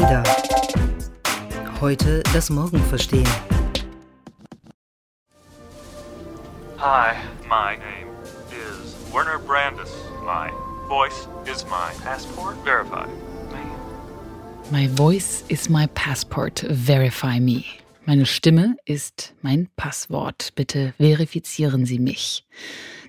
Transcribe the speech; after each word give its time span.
Ada. 0.00 0.22
Heute 1.80 2.22
das 2.32 2.50
Morgen 2.50 2.78
verstehen. 2.84 3.26
Hi, 6.78 7.16
my 7.48 7.76
name 7.76 8.08
is 8.52 8.94
Werner 9.12 9.40
Brandis. 9.40 9.90
My 10.24 10.52
voice 10.88 11.26
is 11.46 11.64
my 11.64 11.92
passport. 12.04 12.54
Verify 12.64 13.06
me. 13.06 13.64
My 14.70 14.86
voice 14.86 15.42
is 15.48 15.68
my 15.68 15.88
passport. 15.94 16.64
Verify 16.70 17.40
me. 17.40 17.64
Meine 18.06 18.26
Stimme 18.26 18.76
ist 18.84 19.34
mein 19.42 19.68
Passwort. 19.74 20.52
Bitte 20.54 20.94
verifizieren 20.98 21.86
Sie 21.86 21.98
mich. 21.98 22.46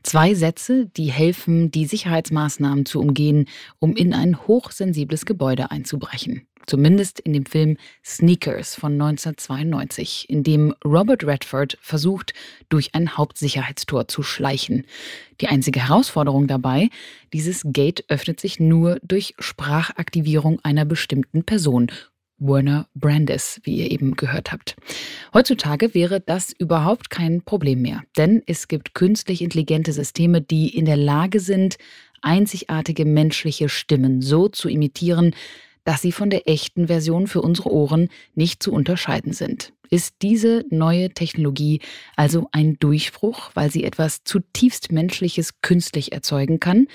Zwei 0.01 0.33
Sätze, 0.33 0.87
die 0.87 1.11
helfen, 1.11 1.71
die 1.71 1.85
Sicherheitsmaßnahmen 1.85 2.85
zu 2.85 2.99
umgehen, 2.99 3.47
um 3.79 3.95
in 3.95 4.13
ein 4.13 4.47
hochsensibles 4.47 5.25
Gebäude 5.25 5.71
einzubrechen. 5.71 6.48
Zumindest 6.65 7.19
in 7.19 7.33
dem 7.33 7.45
Film 7.45 7.77
Sneakers 8.05 8.75
von 8.75 8.93
1992, 8.93 10.29
in 10.29 10.43
dem 10.43 10.73
Robert 10.85 11.23
Redford 11.23 11.77
versucht, 11.81 12.33
durch 12.69 12.93
ein 12.93 13.17
Hauptsicherheitstor 13.17 14.07
zu 14.07 14.23
schleichen. 14.23 14.85
Die 15.41 15.47
einzige 15.47 15.87
Herausforderung 15.87 16.47
dabei, 16.47 16.89
dieses 17.33 17.63
Gate 17.65 18.03
öffnet 18.09 18.39
sich 18.39 18.59
nur 18.59 18.99
durch 19.01 19.33
Sprachaktivierung 19.39 20.59
einer 20.63 20.85
bestimmten 20.85 21.43
Person 21.43 21.91
Werner 22.39 22.87
Brandis, 22.95 23.59
wie 23.63 23.77
ihr 23.77 23.91
eben 23.91 24.15
gehört 24.15 24.51
habt. 24.51 24.75
Heutzutage 25.33 25.93
wäre 25.93 26.21
das 26.21 26.53
überhaupt 26.53 27.09
kein 27.09 27.41
Problem 27.43 27.81
mehr, 27.81 28.03
denn 28.17 28.41
es 28.45 28.67
gibt 28.67 28.93
künstlich 28.93 29.41
intelligente 29.41 29.91
Systeme, 29.91 30.41
die 30.41 30.75
in 30.75 30.85
der 30.85 30.97
Lage 30.97 31.39
sind, 31.39 31.77
einzigartige 32.21 33.05
menschliche 33.05 33.69
Stimmen 33.69 34.21
so 34.21 34.47
zu 34.47 34.69
imitieren, 34.69 35.35
dass 35.89 36.03
sie 36.03 36.11
von 36.11 36.29
der 36.29 36.47
echten 36.47 36.85
Version 36.85 37.25
für 37.25 37.41
unsere 37.41 37.71
Ohren 37.71 38.09
nicht 38.35 38.61
zu 38.61 38.71
unterscheiden 38.71 39.33
sind. 39.33 39.73
Ist 39.89 40.17
diese 40.21 40.63
neue 40.69 41.09
Technologie 41.09 41.81
also 42.15 42.47
ein 42.51 42.77
Durchbruch, 42.77 43.49
weil 43.55 43.71
sie 43.71 43.83
etwas 43.83 44.23
zutiefst 44.23 44.91
Menschliches 44.91 45.61
künstlich 45.61 46.11
erzeugen 46.11 46.59
kann? 46.59 46.85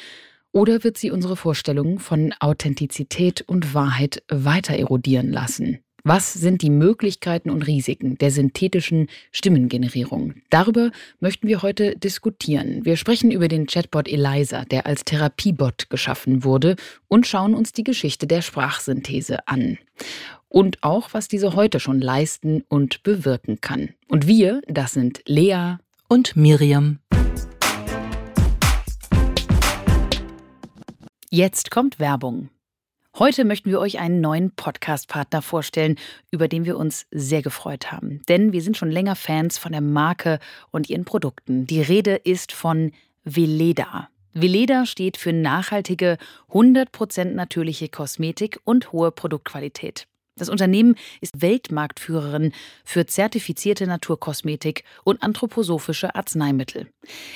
Oder 0.53 0.84
wird 0.84 0.97
sie 0.97 1.11
unsere 1.11 1.34
Vorstellungen 1.34 1.98
von 1.98 2.34
Authentizität 2.39 3.42
und 3.48 3.75
Wahrheit 3.75 4.22
weiter 4.28 4.75
erodieren 4.78 5.33
lassen? 5.33 5.81
Was 6.06 6.34
sind 6.34 6.60
die 6.60 6.69
Möglichkeiten 6.69 7.48
und 7.48 7.66
Risiken 7.66 8.19
der 8.19 8.30
synthetischen 8.30 9.08
Stimmengenerierung? 9.33 10.34
Darüber 10.50 10.91
möchten 11.19 11.48
wir 11.48 11.62
heute 11.62 11.97
diskutieren. 11.97 12.84
Wir 12.84 12.98
sprechen 12.98 13.30
über 13.30 13.48
den 13.48 13.66
Chatbot 13.66 14.06
Eliza, 14.06 14.66
der 14.66 14.84
als 14.84 15.06
Therapiebot 15.06 15.88
geschaffen 15.88 16.44
wurde, 16.44 16.77
und 17.08 17.27
schauen 17.27 17.55
uns 17.55 17.72
die 17.72 17.84
Geschichte 17.84 18.27
der 18.27 18.42
Sprachsynthese 18.42 19.48
an. 19.48 19.78
Und 20.48 20.82
auch, 20.82 21.14
was 21.14 21.27
diese 21.27 21.55
heute 21.55 21.80
schon 21.80 22.02
leisten 22.02 22.64
und 22.69 23.02
bewirken 23.02 23.62
kann. 23.62 23.94
Und 24.06 24.27
wir, 24.27 24.60
das 24.66 24.92
sind 24.92 25.22
Lea 25.25 25.77
und 26.06 26.36
Miriam. 26.36 26.98
Jetzt 31.30 31.70
kommt 31.70 31.98
Werbung. 31.98 32.50
Heute 33.16 33.44
möchten 33.44 33.70
wir 33.70 33.78
euch 33.78 34.00
einen 34.00 34.20
neuen 34.20 34.50
Podcast-Partner 34.50 35.40
vorstellen, 35.40 36.00
über 36.32 36.48
den 36.48 36.64
wir 36.64 36.76
uns 36.76 37.06
sehr 37.12 37.42
gefreut 37.42 37.92
haben. 37.92 38.20
Denn 38.28 38.52
wir 38.52 38.60
sind 38.60 38.76
schon 38.76 38.90
länger 38.90 39.14
Fans 39.14 39.56
von 39.56 39.70
der 39.70 39.82
Marke 39.82 40.40
und 40.72 40.90
ihren 40.90 41.04
Produkten. 41.04 41.64
Die 41.64 41.80
Rede 41.80 42.16
ist 42.16 42.50
von 42.50 42.90
Veleda. 43.22 44.08
Veleda 44.32 44.84
steht 44.84 45.16
für 45.16 45.32
nachhaltige, 45.32 46.18
100% 46.50 47.26
natürliche 47.26 47.88
Kosmetik 47.88 48.58
und 48.64 48.91
hohe 48.91 49.12
Produktqualität. 49.12 50.08
Das 50.37 50.49
Unternehmen 50.49 50.97
ist 51.21 51.41
Weltmarktführerin 51.41 52.53
für 52.84 53.06
zertifizierte 53.06 53.87
Naturkosmetik 53.87 54.83
und 55.05 55.22
anthroposophische 55.22 56.17
Arzneimittel. 56.17 56.89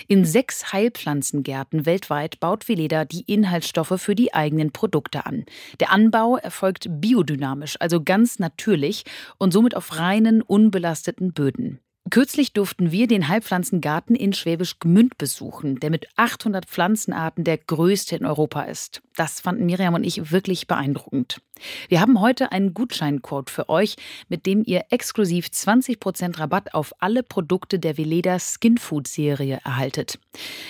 In 0.08 0.24
sechs 0.24 0.72
Heilpflanzengärten 0.72 1.86
weltweit 1.86 2.40
baut 2.40 2.68
Veleda 2.68 3.04
die 3.04 3.22
Inhaltsstoffe 3.32 4.00
für 4.00 4.16
die 4.16 4.34
eigenen 4.34 4.72
Produkte 4.72 5.26
an. 5.26 5.44
Der 5.78 5.92
Anbau 5.92 6.38
erfolgt 6.38 6.88
biodynamisch, 6.90 7.76
also 7.78 8.02
ganz 8.02 8.40
natürlich 8.40 9.04
und 9.38 9.52
somit 9.52 9.76
auf 9.76 9.96
reinen, 9.96 10.42
unbelasteten 10.42 11.32
Böden. 11.32 11.78
Kürzlich 12.10 12.52
durften 12.54 12.90
wir 12.90 13.06
den 13.06 13.28
Heilpflanzengarten 13.28 14.16
in 14.16 14.32
Schwäbisch 14.32 14.78
Gmünd 14.78 15.18
besuchen, 15.18 15.78
der 15.78 15.90
mit 15.90 16.08
800 16.16 16.64
Pflanzenarten 16.64 17.44
der 17.44 17.58
größte 17.58 18.16
in 18.16 18.24
Europa 18.24 18.62
ist. 18.62 19.02
Das 19.14 19.40
fanden 19.40 19.66
Miriam 19.66 19.94
und 19.94 20.04
ich 20.04 20.32
wirklich 20.32 20.66
beeindruckend. 20.66 21.42
Wir 21.88 22.00
haben 22.00 22.20
heute 22.20 22.52
einen 22.52 22.74
Gutscheincode 22.74 23.50
für 23.50 23.68
euch, 23.68 23.96
mit 24.28 24.46
dem 24.46 24.62
ihr 24.64 24.84
exklusiv 24.90 25.46
20% 25.46 26.38
Rabatt 26.38 26.74
auf 26.74 26.92
alle 26.98 27.22
Produkte 27.22 27.78
der 27.78 27.96
Veleda 27.98 28.38
Skin 28.38 28.78
Food 28.78 29.08
Serie 29.08 29.60
erhaltet. 29.64 30.18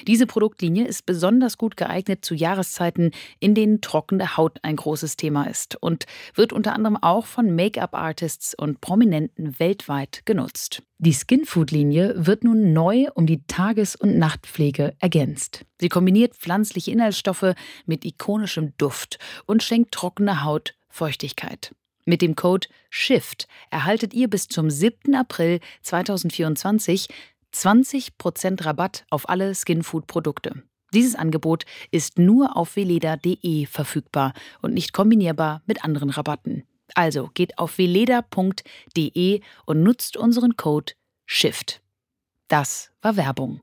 Diese 0.07 0.27
Produktlinie 0.27 0.87
ist 0.87 1.07
besonders 1.07 1.59
gut 1.59 1.77
geeignet 1.77 2.25
zu 2.25 2.35
Jahreszeiten, 2.35 3.13
in 3.41 3.55
denen 3.55 3.81
trockene 3.81 4.37
Haut 4.37 4.59
ein 4.63 4.77
großes 4.77 5.17
Thema 5.17 5.45
ist 5.45 5.77
und 5.77 6.07
wird 6.35 6.53
unter 6.53 6.75
anderem 6.75 6.97
auch 6.97 7.27
von 7.27 7.55
Make-up-Artists 7.55 8.55
und 8.55 8.81
Prominenten 8.81 9.59
weltweit 9.59 10.23
genutzt. 10.25 10.83
Die 11.01 11.15
Skin 11.15 11.45
Food 11.45 11.71
Linie 11.71 12.27
wird 12.27 12.43
nun 12.43 12.73
neu 12.73 13.07
um 13.15 13.25
die 13.25 13.47
Tages- 13.47 13.95
und 13.95 14.19
Nachtpflege 14.19 14.95
ergänzt. 14.99 15.65
Sie 15.81 15.89
kombiniert 15.89 16.35
pflanzliche 16.35 16.91
Inhaltsstoffe 16.91 17.55
mit 17.87 18.05
ikonischem 18.05 18.73
Duft 18.79 19.21
und 19.47 19.63
schenkt 19.63 19.93
trockene 19.93 20.43
Haut 20.43 20.75
Feuchtigkeit. 20.99 21.77
Mit 22.07 22.23
dem 22.23 22.35
Code 22.35 22.67
SHIFT 22.91 23.47
erhaltet 23.71 24.15
ihr 24.15 24.29
bis 24.29 24.49
zum 24.49 24.69
7. 24.69 25.15
April 25.15 25.61
2024 25.83 27.07
20% 27.55 28.65
Rabatt 28.65 29.05
auf 29.09 29.29
alle 29.29 29.55
Skinfood-Produkte. 29.55 30.65
Dieses 30.93 31.15
Angebot 31.15 31.67
ist 31.93 32.19
nur 32.19 32.57
auf 32.57 32.75
veleda.de 32.75 33.67
verfügbar 33.67 34.33
und 34.61 34.75
nicht 34.75 34.93
kombinierbar 34.93 35.63
mit 35.67 35.85
anderen 35.85 36.11
Rabatten. 36.11 36.65
Also 36.95 37.31
geht 37.33 37.59
auf 37.59 37.79
veleda.de 37.79 39.41
und 39.67 39.83
nutzt 39.85 40.17
unseren 40.17 40.57
Code 40.57 40.95
SHIFT. 41.27 41.81
Das 42.49 42.91
war 43.03 43.17
Werbung. 43.17 43.61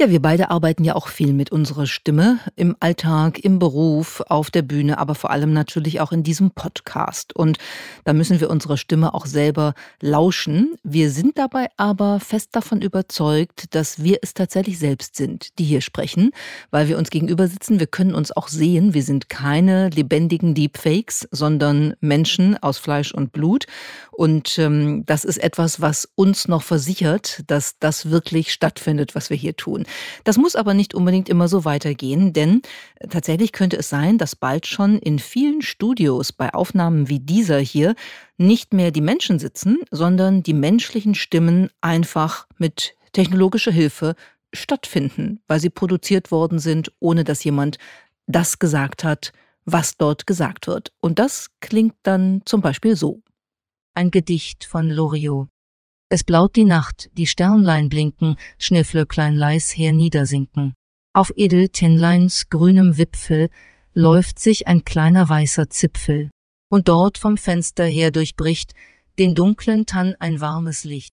Ja, 0.00 0.10
wir 0.10 0.22
beide 0.22 0.50
arbeiten 0.50 0.84
ja 0.84 0.94
auch 0.94 1.08
viel 1.08 1.32
mit 1.32 1.50
unserer 1.50 1.88
Stimme 1.88 2.38
im 2.54 2.76
Alltag, 2.78 3.40
im 3.40 3.58
Beruf, 3.58 4.22
auf 4.28 4.48
der 4.48 4.62
Bühne, 4.62 4.96
aber 4.96 5.16
vor 5.16 5.32
allem 5.32 5.52
natürlich 5.52 6.00
auch 6.00 6.12
in 6.12 6.22
diesem 6.22 6.52
Podcast. 6.52 7.34
Und 7.34 7.58
da 8.04 8.12
müssen 8.12 8.38
wir 8.38 8.48
unserer 8.48 8.76
Stimme 8.76 9.12
auch 9.12 9.26
selber 9.26 9.74
lauschen. 10.00 10.76
Wir 10.84 11.10
sind 11.10 11.36
dabei 11.36 11.66
aber 11.78 12.20
fest 12.20 12.50
davon 12.52 12.80
überzeugt, 12.80 13.74
dass 13.74 14.00
wir 14.00 14.20
es 14.22 14.34
tatsächlich 14.34 14.78
selbst 14.78 15.16
sind, 15.16 15.58
die 15.58 15.64
hier 15.64 15.80
sprechen, 15.80 16.30
weil 16.70 16.86
wir 16.86 16.96
uns 16.96 17.10
gegenüber 17.10 17.48
sitzen. 17.48 17.80
Wir 17.80 17.88
können 17.88 18.14
uns 18.14 18.30
auch 18.30 18.46
sehen. 18.46 18.94
Wir 18.94 19.02
sind 19.02 19.28
keine 19.28 19.88
lebendigen 19.88 20.54
Deepfakes, 20.54 21.26
sondern 21.32 21.94
Menschen 21.98 22.56
aus 22.56 22.78
Fleisch 22.78 23.12
und 23.12 23.32
Blut. 23.32 23.66
Und 24.12 24.60
ähm, 24.60 25.04
das 25.06 25.24
ist 25.24 25.38
etwas, 25.38 25.80
was 25.80 26.08
uns 26.14 26.46
noch 26.46 26.62
versichert, 26.62 27.42
dass 27.48 27.80
das 27.80 28.10
wirklich 28.10 28.52
stattfindet, 28.52 29.16
was 29.16 29.28
wir 29.28 29.36
hier 29.36 29.56
tun. 29.56 29.86
Das 30.24 30.36
muss 30.36 30.56
aber 30.56 30.74
nicht 30.74 30.94
unbedingt 30.94 31.28
immer 31.28 31.48
so 31.48 31.64
weitergehen, 31.64 32.32
denn 32.32 32.62
äh, 32.96 33.08
tatsächlich 33.08 33.52
könnte 33.52 33.76
es 33.76 33.88
sein, 33.88 34.18
dass 34.18 34.36
bald 34.36 34.66
schon 34.66 34.98
in 34.98 35.18
vielen 35.18 35.62
Studios 35.62 36.32
bei 36.32 36.52
Aufnahmen 36.54 37.08
wie 37.08 37.20
dieser 37.20 37.58
hier 37.58 37.94
nicht 38.36 38.72
mehr 38.72 38.90
die 38.90 39.00
Menschen 39.00 39.38
sitzen, 39.38 39.78
sondern 39.90 40.42
die 40.42 40.54
menschlichen 40.54 41.14
Stimmen 41.14 41.70
einfach 41.80 42.46
mit 42.58 42.94
technologischer 43.12 43.72
Hilfe 43.72 44.14
stattfinden, 44.52 45.40
weil 45.46 45.60
sie 45.60 45.70
produziert 45.70 46.30
worden 46.30 46.58
sind, 46.58 46.92
ohne 47.00 47.24
dass 47.24 47.44
jemand 47.44 47.78
das 48.26 48.58
gesagt 48.58 49.04
hat, 49.04 49.32
was 49.64 49.96
dort 49.96 50.26
gesagt 50.26 50.66
wird. 50.66 50.92
Und 51.00 51.18
das 51.18 51.50
klingt 51.60 51.94
dann 52.02 52.42
zum 52.44 52.60
Beispiel 52.60 52.96
so. 52.96 53.22
Ein 53.94 54.10
Gedicht 54.10 54.64
von 54.64 54.88
Loriot. 54.88 55.48
Es 56.10 56.24
blaut 56.24 56.56
die 56.56 56.64
Nacht, 56.64 57.10
die 57.12 57.26
Sternlein 57.26 57.90
blinken, 57.90 58.36
Schneeflöcklein 58.58 59.36
leis 59.36 59.76
herniedersinken. 59.76 60.72
Auf 61.14 61.32
Edeltinnleins 61.36 62.48
grünem 62.48 62.96
Wipfel 62.96 63.50
läuft 63.92 64.38
sich 64.38 64.66
ein 64.66 64.84
kleiner 64.84 65.28
weißer 65.28 65.68
Zipfel, 65.68 66.30
und 66.70 66.88
dort 66.88 67.18
vom 67.18 67.36
Fenster 67.36 67.84
her 67.84 68.10
durchbricht 68.10 68.72
den 69.18 69.34
dunklen 69.34 69.84
Tann 69.84 70.14
ein 70.18 70.40
warmes 70.40 70.84
Licht. 70.84 71.12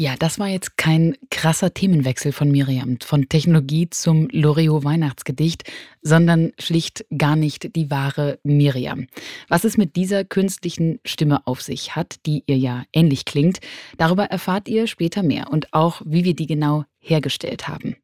Ja, 0.00 0.14
das 0.18 0.38
war 0.38 0.48
jetzt 0.48 0.78
kein 0.78 1.14
krasser 1.30 1.74
Themenwechsel 1.74 2.32
von 2.32 2.50
Miriam, 2.50 2.96
von 3.04 3.28
Technologie 3.28 3.90
zum 3.90 4.30
Loriot 4.32 4.82
Weihnachtsgedicht, 4.82 5.70
sondern 6.00 6.52
schlicht 6.58 7.04
gar 7.18 7.36
nicht 7.36 7.76
die 7.76 7.90
wahre 7.90 8.38
Miriam. 8.42 9.08
Was 9.48 9.64
es 9.64 9.76
mit 9.76 9.96
dieser 9.96 10.24
künstlichen 10.24 11.00
Stimme 11.04 11.46
auf 11.46 11.60
sich 11.60 11.96
hat, 11.96 12.24
die 12.24 12.44
ihr 12.46 12.56
ja 12.56 12.84
ähnlich 12.94 13.26
klingt, 13.26 13.58
darüber 13.98 14.24
erfahrt 14.24 14.68
ihr 14.68 14.86
später 14.86 15.22
mehr 15.22 15.52
und 15.52 15.70
auch, 15.74 16.00
wie 16.06 16.24
wir 16.24 16.34
die 16.34 16.46
genau 16.46 16.86
hergestellt 17.00 17.68
haben. 17.68 17.96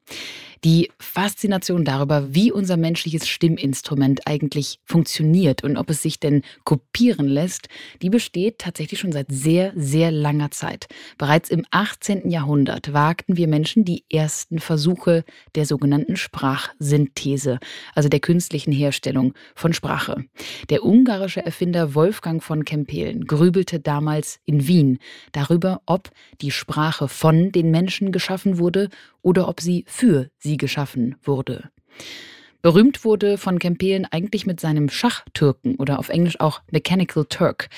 Die 0.67 0.91
Faszination 0.99 1.85
darüber, 1.85 2.35
wie 2.35 2.51
unser 2.51 2.77
menschliches 2.77 3.29
Stimminstrument 3.29 4.27
eigentlich 4.27 4.81
funktioniert 4.85 5.63
und 5.63 5.77
ob 5.77 5.91
es 5.91 6.03
sich 6.03 6.19
denn 6.19 6.43
kopieren 6.65 7.29
lässt, 7.29 7.69
die 8.03 8.11
besteht 8.11 8.59
tatsächlich 8.59 8.99
schon 8.99 9.13
seit 9.13 9.29
sehr, 9.31 9.73
sehr 9.77 10.11
langer 10.11 10.51
Zeit. 10.51 10.89
Bereits 11.19 11.51
im 11.51 11.65
18. 11.71 12.31
Jahrhundert 12.31 12.93
wagten 12.93 13.37
wir 13.37 13.47
Menschen 13.47 13.85
die 13.85 14.03
ersten 14.11 14.59
Versuche 14.59 15.23
der 15.55 15.67
sogenannten 15.67 16.17
Sprachsynthese, 16.17 17.61
also 17.95 18.09
der 18.09 18.19
künstlichen 18.19 18.73
Herstellung 18.73 19.35
von 19.55 19.73
Sprache. 19.73 20.25
Der 20.69 20.85
ungarische 20.85 21.47
Erfinder 21.47 21.95
Wolfgang 21.95 22.43
von 22.43 22.65
Kempelen 22.65 23.25
grübelte 23.25 23.79
damals 23.79 24.41
in 24.45 24.67
Wien 24.67 24.99
darüber, 25.31 25.83
ob 25.87 26.11
die 26.41 26.51
Sprache 26.51 27.07
von 27.07 27.53
den 27.53 27.71
Menschen 27.71 28.11
geschaffen 28.11 28.59
wurde 28.59 28.89
oder 29.27 29.49
ob 29.49 29.61
sie 29.61 29.85
für 29.89 30.31
sie 30.39 30.57
geschaffen 30.57 31.17
wurde. 31.25 31.71
Berühmt 32.63 33.05
wurde 33.05 33.39
von 33.39 33.59
Kempelen 33.59 34.05
eigentlich 34.05 34.47
mit 34.47 34.61
seinem 34.61 34.89
Schachtürken 34.89 35.75
oder 35.77 35.99
auf 35.99 36.11
Englisch 36.11 36.39
auch 36.39 36.63
Mechanical 36.71 37.25
Turk. 37.29 37.69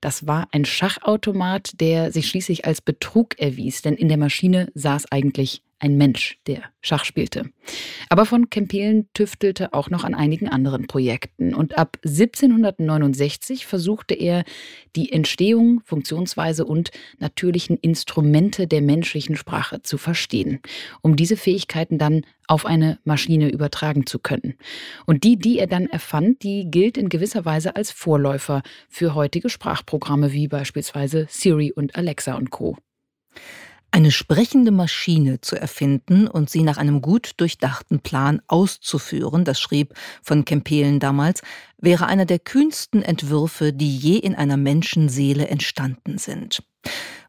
Das 0.00 0.26
war 0.26 0.48
ein 0.50 0.64
Schachautomat, 0.64 1.80
der 1.80 2.10
sich 2.10 2.26
schließlich 2.26 2.64
als 2.64 2.80
Betrug 2.80 3.38
erwies, 3.38 3.82
denn 3.82 3.94
in 3.94 4.08
der 4.08 4.18
Maschine 4.18 4.72
saß 4.74 5.12
eigentlich 5.12 5.62
ein 5.78 5.96
Mensch, 5.96 6.38
der 6.46 6.62
Schach 6.80 7.04
spielte. 7.04 7.50
Aber 8.08 8.24
von 8.24 8.48
Kempelen 8.48 9.08
tüftelte 9.12 9.74
auch 9.74 9.90
noch 9.90 10.04
an 10.04 10.14
einigen 10.14 10.48
anderen 10.48 10.86
Projekten. 10.86 11.54
Und 11.54 11.76
ab 11.76 11.98
1769 12.04 13.66
versuchte 13.66 14.14
er, 14.14 14.44
die 14.94 15.12
Entstehung, 15.12 15.82
Funktionsweise 15.84 16.64
und 16.64 16.90
natürlichen 17.18 17.76
Instrumente 17.76 18.66
der 18.66 18.80
menschlichen 18.80 19.36
Sprache 19.36 19.82
zu 19.82 19.98
verstehen, 19.98 20.60
um 21.02 21.16
diese 21.16 21.36
Fähigkeiten 21.36 21.98
dann 21.98 22.22
auf 22.48 22.64
eine 22.64 22.98
Maschine 23.04 23.50
übertragen 23.50 24.06
zu 24.06 24.18
können. 24.18 24.54
Und 25.04 25.24
die, 25.24 25.36
die 25.36 25.58
er 25.58 25.66
dann 25.66 25.86
erfand, 25.86 26.42
die 26.42 26.70
gilt 26.70 26.96
in 26.96 27.08
gewisser 27.08 27.44
Weise 27.44 27.76
als 27.76 27.90
Vorläufer 27.90 28.62
für 28.88 29.14
heutige 29.14 29.50
Sprachprogramme 29.50 30.32
wie 30.32 30.48
beispielsweise 30.48 31.26
Siri 31.28 31.72
und 31.72 31.96
Alexa 31.96 32.34
und 32.34 32.50
Co. 32.50 32.76
Eine 33.96 34.10
sprechende 34.10 34.72
Maschine 34.72 35.40
zu 35.40 35.56
erfinden 35.56 36.28
und 36.28 36.50
sie 36.50 36.62
nach 36.62 36.76
einem 36.76 37.00
gut 37.00 37.30
durchdachten 37.38 38.00
Plan 38.00 38.42
auszuführen, 38.46 39.46
das 39.46 39.58
schrieb 39.58 39.94
von 40.22 40.44
Kempelen 40.44 41.00
damals, 41.00 41.40
wäre 41.78 42.04
einer 42.04 42.26
der 42.26 42.38
kühnsten 42.38 43.02
Entwürfe, 43.02 43.72
die 43.72 43.96
je 43.96 44.18
in 44.18 44.34
einer 44.34 44.58
Menschenseele 44.58 45.48
entstanden 45.48 46.18
sind. 46.18 46.62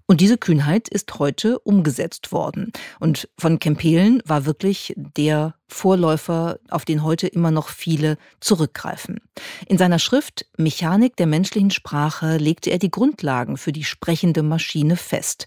Und 0.10 0.22
diese 0.22 0.38
Kühnheit 0.38 0.88
ist 0.88 1.20
heute 1.20 1.60
umgesetzt 1.60 2.32
worden. 2.32 2.72
Und 3.02 3.28
von 3.38 3.60
Kempelen 3.60 4.24
war 4.26 4.46
wirklich 4.46 4.94
der 4.96 5.56
Vorläufer, 5.68 6.60
auf 6.70 6.86
den 6.86 7.04
heute 7.04 7.28
immer 7.28 7.52
noch 7.52 7.68
viele 7.68 8.18
zurückgreifen. 8.40 9.20
In 9.68 9.78
seiner 9.78 10.00
Schrift 10.00 10.46
Mechanik 10.58 11.18
der 11.18 11.28
menschlichen 11.28 11.72
Sprache 11.72 12.38
legte 12.38 12.70
er 12.70 12.80
die 12.80 12.90
Grundlagen 12.90 13.58
für 13.58 13.74
die 13.74 13.84
sprechende 13.84 14.44
Maschine 14.44 14.96
fest. 14.96 15.46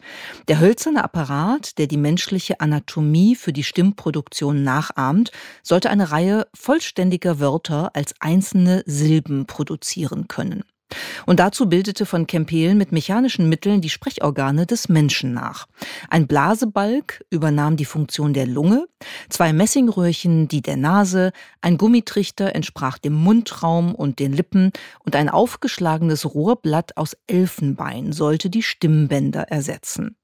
Der 0.49 0.61
hölzerne 0.61 1.05
Apparat, 1.05 1.79
der 1.79 1.87
die 1.87 1.97
menschliche 1.97 2.61
Anatomie 2.61 3.37
für 3.37 3.55
die 3.55 3.65
Stimmproduktion 3.65 4.63
nachahmt, 4.63 5.33
sollte 5.63 5.89
eine 5.89 6.11
Reihe 6.11 6.47
vollständiger 6.53 7.41
Wörter 7.41 7.97
als 7.97 8.15
einzelne 8.21 8.83
Silben 8.85 9.47
produzieren 9.47 10.29
können. 10.29 10.65
Und 11.27 11.41
dazu 11.41 11.69
bildete 11.69 12.07
von 12.07 12.27
Kempelen 12.27 12.79
mit 12.79 12.93
mechanischen 12.93 13.49
Mitteln 13.49 13.81
die 13.81 13.91
Sprechorgane 13.91 14.67
des 14.67 14.89
Menschen 14.89 15.33
nach. 15.33 15.67
Ein 16.09 16.27
Blasebalg 16.27 17.25
übernahm 17.31 17.77
die 17.77 17.85
Funktion 17.85 18.33
der 18.33 18.47
Lunge, 18.47 18.87
zwei 19.29 19.53
Messingröhrchen 19.53 20.49
die 20.49 20.63
der 20.63 20.77
Nase, 20.77 21.33
ein 21.61 21.79
Gummitrichter 21.79 22.55
entsprach 22.55 22.99
dem 22.99 23.15
Mundraum 23.15 23.95
und 23.95 24.19
den 24.19 24.33
Lippen 24.33 24.73
und 25.05 25.17
ein 25.17 25.29
aufgeschlagenes 25.29 26.35
Rohrblatt 26.35 26.97
aus 26.97 27.17
Elfenbein 27.27 28.13
sollte 28.13 28.51
die 28.51 28.63
Stimmbänder 28.63 29.43
ersetzen. 29.43 30.17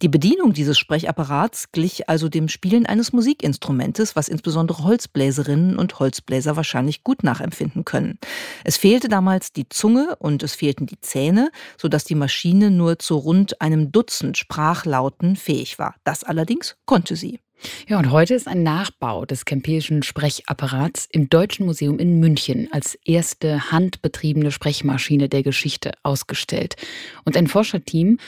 Die 0.00 0.08
Bedienung 0.08 0.52
dieses 0.52 0.78
Sprechapparats 0.78 1.72
glich 1.72 2.08
also 2.08 2.28
dem 2.28 2.48
Spielen 2.48 2.86
eines 2.86 3.12
Musikinstrumentes, 3.12 4.16
was 4.16 4.28
insbesondere 4.28 4.84
Holzbläserinnen 4.84 5.78
und 5.78 5.98
Holzbläser 5.98 6.56
wahrscheinlich 6.56 7.04
gut 7.04 7.22
nachempfinden 7.22 7.84
können. 7.84 8.18
Es 8.64 8.76
fehlte 8.76 9.08
damals 9.08 9.52
die 9.52 9.68
Zunge 9.68 10.16
und 10.18 10.42
es 10.42 10.54
fehlten 10.54 10.86
die 10.86 11.00
Zähne, 11.00 11.50
sodass 11.76 12.04
die 12.04 12.14
Maschine 12.14 12.70
nur 12.70 12.98
zu 12.98 13.16
rund 13.16 13.60
einem 13.60 13.92
Dutzend 13.92 14.36
Sprachlauten 14.36 15.36
fähig 15.36 15.78
war. 15.78 15.94
Das 16.04 16.24
allerdings 16.24 16.76
konnte 16.86 17.16
sie. 17.16 17.40
Ja, 17.86 17.98
und 17.98 18.10
heute 18.10 18.34
ist 18.34 18.48
ein 18.48 18.62
Nachbau 18.62 19.24
des 19.24 19.44
Kempelschen 19.44 20.02
Sprechapparats 20.02 21.06
im 21.10 21.28
Deutschen 21.28 21.66
Museum 21.66 21.98
in 21.98 22.18
München 22.18 22.68
als 22.72 22.98
erste 23.04 23.70
handbetriebene 23.70 24.50
Sprechmaschine 24.50 25.28
der 25.28 25.42
Geschichte 25.42 25.92
ausgestellt. 26.02 26.76
Und 27.24 27.36
ein 27.36 27.46
Forscherteam 27.46 28.18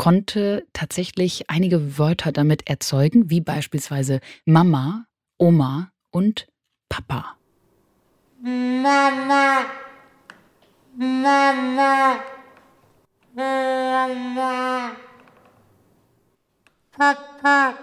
konnte 0.00 0.66
tatsächlich 0.72 1.50
einige 1.50 1.98
Wörter 1.98 2.32
damit 2.32 2.70
erzeugen, 2.70 3.28
wie 3.28 3.42
beispielsweise 3.42 4.20
Mama, 4.46 5.04
Oma 5.36 5.90
und 6.10 6.48
Papa. 6.88 7.36
Mama. 8.40 9.66
Mama. 10.96 12.16
Mama. 13.34 14.92
Papa. 16.92 17.74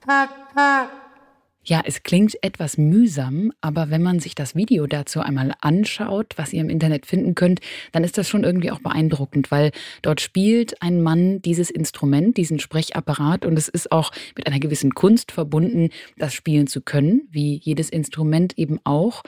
Papa. 0.00 1.03
Ja, 1.66 1.80
es 1.82 2.02
klingt 2.02 2.36
etwas 2.42 2.76
mühsam, 2.76 3.50
aber 3.62 3.88
wenn 3.88 4.02
man 4.02 4.20
sich 4.20 4.34
das 4.34 4.54
Video 4.54 4.86
dazu 4.86 5.20
einmal 5.20 5.54
anschaut, 5.62 6.34
was 6.36 6.52
ihr 6.52 6.60
im 6.60 6.68
Internet 6.68 7.06
finden 7.06 7.34
könnt, 7.34 7.60
dann 7.92 8.04
ist 8.04 8.18
das 8.18 8.28
schon 8.28 8.44
irgendwie 8.44 8.70
auch 8.70 8.80
beeindruckend, 8.80 9.50
weil 9.50 9.70
dort 10.02 10.20
spielt 10.20 10.82
ein 10.82 11.00
Mann 11.00 11.40
dieses 11.40 11.70
Instrument, 11.70 12.36
diesen 12.36 12.58
Sprechapparat 12.58 13.46
und 13.46 13.58
es 13.58 13.68
ist 13.68 13.92
auch 13.92 14.12
mit 14.36 14.46
einer 14.46 14.60
gewissen 14.60 14.94
Kunst 14.94 15.32
verbunden, 15.32 15.88
das 16.18 16.34
spielen 16.34 16.66
zu 16.66 16.82
können, 16.82 17.22
wie 17.30 17.58
jedes 17.62 17.88
Instrument 17.88 18.58
eben 18.58 18.78
auch. 18.84 19.22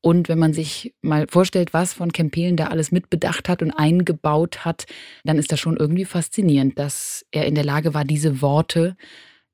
Und 0.00 0.28
wenn 0.28 0.38
man 0.38 0.52
sich 0.52 0.94
mal 1.02 1.26
vorstellt, 1.28 1.74
was 1.74 1.92
von 1.92 2.12
Kempelen 2.12 2.56
da 2.56 2.68
alles 2.68 2.92
mitbedacht 2.92 3.48
hat 3.48 3.62
und 3.62 3.72
eingebaut 3.72 4.64
hat, 4.64 4.86
dann 5.24 5.38
ist 5.38 5.50
das 5.50 5.58
schon 5.58 5.76
irgendwie 5.76 6.04
faszinierend, 6.04 6.78
dass 6.78 7.26
er 7.32 7.46
in 7.46 7.56
der 7.56 7.64
Lage 7.64 7.94
war, 7.94 8.04
diese 8.04 8.40
Worte 8.40 8.96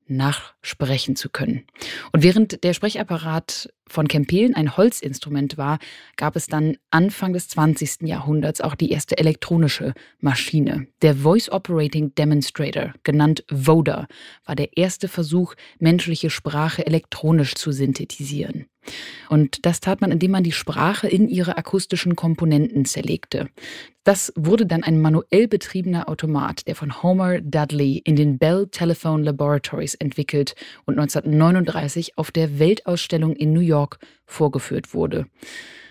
nachsprechen 0.07 1.15
zu 1.15 1.29
können. 1.29 1.65
Und 2.11 2.23
während 2.23 2.63
der 2.63 2.73
Sprechapparat 2.73 3.69
von 3.87 4.07
Kempelen 4.07 4.53
ein 4.55 4.75
Holzinstrument 4.75 5.57
war, 5.57 5.79
gab 6.15 6.35
es 6.35 6.47
dann 6.47 6.77
Anfang 6.91 7.33
des 7.33 7.47
20. 7.49 8.01
Jahrhunderts 8.01 8.61
auch 8.61 8.75
die 8.75 8.91
erste 8.91 9.17
elektronische 9.17 9.93
Maschine. 10.19 10.87
Der 11.01 11.15
Voice 11.15 11.49
Operating 11.49 12.13
Demonstrator, 12.15 12.93
genannt 13.03 13.43
VODA, 13.49 14.07
war 14.45 14.55
der 14.55 14.77
erste 14.77 15.07
Versuch, 15.07 15.55
menschliche 15.79 16.29
Sprache 16.29 16.85
elektronisch 16.85 17.55
zu 17.55 17.71
synthetisieren. 17.71 18.65
Und 19.29 19.65
das 19.65 19.79
tat 19.79 20.01
man, 20.01 20.11
indem 20.11 20.31
man 20.31 20.43
die 20.43 20.51
Sprache 20.51 21.07
in 21.07 21.27
ihre 21.27 21.57
akustischen 21.57 22.15
Komponenten 22.15 22.85
zerlegte. 22.85 23.49
Das 24.03 24.31
wurde 24.35 24.65
dann 24.65 24.83
ein 24.83 25.01
manuell 25.01 25.47
betriebener 25.47 26.07
Automat, 26.07 26.67
der 26.67 26.75
von 26.75 27.03
Homer 27.03 27.41
Dudley 27.41 28.01
in 28.03 28.15
den 28.15 28.37
Bell 28.37 28.67
Telephone 28.71 29.23
Laboratories 29.23 29.95
entwickelt 29.95 30.55
und 30.85 30.97
1939 30.97 32.17
auf 32.17 32.31
der 32.31 32.59
Weltausstellung 32.59 33.35
in 33.35 33.51
New 33.51 33.59
York 33.59 33.99
vorgeführt 34.25 34.93
wurde. 34.93 35.25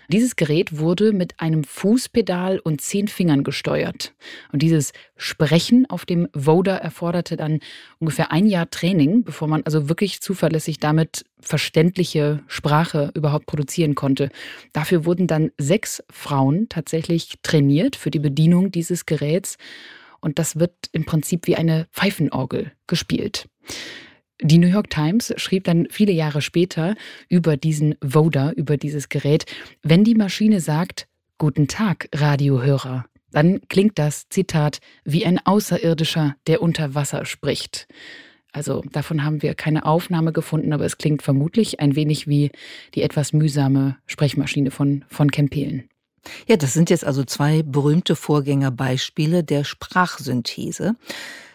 Dieses 0.09 0.37
Gerät 0.37 0.77
wurde 0.79 1.11
mit 1.11 1.39
einem 1.39 1.65
Fußpedal 1.65 2.59
und 2.59 2.79
zehn 2.79 3.09
Fingern 3.09 3.43
gesteuert. 3.43 4.13
Und 4.53 4.61
dieses 4.61 4.93
Sprechen 5.17 5.85
auf 5.89 6.05
dem 6.05 6.29
Voda 6.33 6.77
erforderte 6.77 7.35
dann 7.35 7.59
ungefähr 7.99 8.31
ein 8.31 8.47
Jahr 8.47 8.69
Training, 8.69 9.23
bevor 9.23 9.49
man 9.49 9.63
also 9.63 9.89
wirklich 9.89 10.21
zuverlässig 10.21 10.79
damit 10.79 11.25
verständliche 11.41 12.41
Sprache 12.47 13.11
überhaupt 13.15 13.47
produzieren 13.47 13.95
konnte. 13.95 14.29
Dafür 14.71 15.03
wurden 15.03 15.27
dann 15.27 15.51
sechs 15.57 16.01
Frauen 16.09 16.69
tatsächlich 16.69 17.33
trainiert 17.43 17.97
für 17.97 18.11
die 18.11 18.19
Bedienung 18.19 18.71
dieses 18.71 19.05
Geräts. 19.05 19.57
Und 20.21 20.39
das 20.39 20.57
wird 20.57 20.73
im 20.93 21.05
Prinzip 21.05 21.47
wie 21.47 21.57
eine 21.57 21.87
Pfeifenorgel 21.91 22.71
gespielt. 22.87 23.49
Die 24.41 24.59
New 24.59 24.67
York 24.67 24.89
Times 24.89 25.33
schrieb 25.37 25.63
dann 25.63 25.87
viele 25.89 26.11
Jahre 26.11 26.41
später 26.41 26.95
über 27.27 27.57
diesen 27.57 27.95
Voda, 28.01 28.51
über 28.51 28.77
dieses 28.77 29.09
Gerät, 29.09 29.45
wenn 29.81 30.03
die 30.03 30.15
Maschine 30.15 30.59
sagt, 30.59 31.07
Guten 31.39 31.67
Tag, 31.67 32.09
Radiohörer, 32.15 33.05
dann 33.31 33.61
klingt 33.69 33.99
das, 33.99 34.27
Zitat, 34.29 34.79
wie 35.05 35.23
ein 35.23 35.39
Außerirdischer, 35.45 36.35
der 36.47 36.63
unter 36.63 36.95
Wasser 36.95 37.25
spricht. 37.25 37.87
Also 38.51 38.81
davon 38.91 39.23
haben 39.23 39.43
wir 39.43 39.53
keine 39.53 39.85
Aufnahme 39.85 40.33
gefunden, 40.33 40.73
aber 40.73 40.85
es 40.85 40.97
klingt 40.97 41.21
vermutlich 41.21 41.79
ein 41.79 41.95
wenig 41.95 42.27
wie 42.27 42.49
die 42.95 43.03
etwas 43.03 43.33
mühsame 43.33 43.97
Sprechmaschine 44.07 44.71
von, 44.71 45.05
von 45.09 45.29
Kempelen. 45.29 45.89
Ja, 46.47 46.57
das 46.57 46.73
sind 46.73 46.89
jetzt 46.89 47.05
also 47.05 47.23
zwei 47.23 47.61
berühmte 47.61 48.15
Vorgängerbeispiele 48.15 49.43
der 49.43 49.63
Sprachsynthese. 49.63 50.95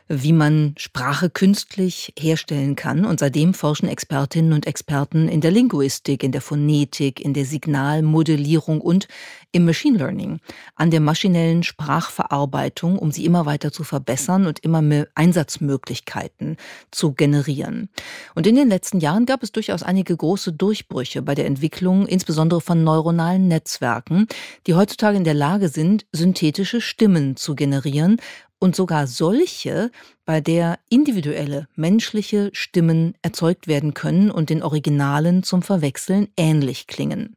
Wie 0.09 0.33
man 0.33 0.75
Sprache 0.77 1.31
künstlich 1.31 2.13
herstellen 2.19 2.77
kann. 2.77 3.05
Und 3.05 3.21
seitdem 3.21 3.55
forschen 3.55 3.89
Expertinnen 3.89 4.53
und 4.53 4.67
Experten 4.67 5.29
in 5.29 5.41
der 5.41 5.51
Linguistik, 5.51 6.23
in 6.23 6.33
der 6.33 6.41
Phonetik, 6.41 7.21
in 7.21 7.35
der 7.35 7.45
Signalmodellierung 7.45 8.81
und 8.81 9.09
im 9.53 9.67
Machine 9.67 9.99
Learning 9.99 10.41
an 10.75 10.91
der 10.91 11.01
maschinellen 11.01 11.63
Sprachverarbeitung, 11.63 12.99
um 12.99 13.13
sie 13.13 13.25
immer 13.25 13.47
weiter 13.47 13.71
zu 13.71 13.85
verbessern 13.85 14.47
und 14.47 14.59
immer 14.61 14.83
mehr 14.83 15.09
Einsatzmöglichkeiten 15.15 16.57
zu 16.91 17.13
generieren. 17.13 17.91
Und 18.35 18.47
in 18.47 18.57
den 18.57 18.69
letzten 18.69 18.99
Jahren 18.99 19.27
gab 19.27 19.43
es 19.43 19.53
durchaus 19.53 19.83
einige 19.83 20.17
große 20.17 20.53
Durchbrüche 20.53 21.23
bei 21.23 21.35
der 21.35 21.47
Entwicklung, 21.47 22.07
insbesondere 22.07 22.61
von 22.61 22.83
neuronalen 22.83 23.47
Netzwerken, 23.47 24.27
die 24.67 24.75
heutzutage 24.75 25.19
in 25.19 25.25
der 25.25 25.35
Lage 25.35 25.69
sind, 25.69 26.07
synthetische 26.13 26.81
Stimmen 26.81 27.37
zu 27.37 27.55
generieren 27.55 28.17
und 28.59 28.77
sogar 28.77 29.07
solche, 29.07 29.91
bei 30.25 30.41
der 30.41 30.79
individuelle 30.89 31.67
menschliche 31.75 32.51
Stimmen 32.53 33.15
erzeugt 33.21 33.67
werden 33.67 33.93
können 33.93 34.31
und 34.31 34.51
den 34.51 34.63
Originalen 34.63 35.43
zum 35.43 35.63
Verwechseln 35.63 36.29
ähnlich 36.37 36.87
klingen. 36.87 37.35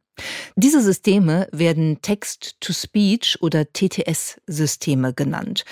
Diese 0.56 0.82
Systeme 0.82 1.48
werden 1.52 2.00
Text-to-Speech 2.02 3.38
oder 3.42 3.64
TTS-Systeme 3.72 5.12
genannt. 5.12 5.64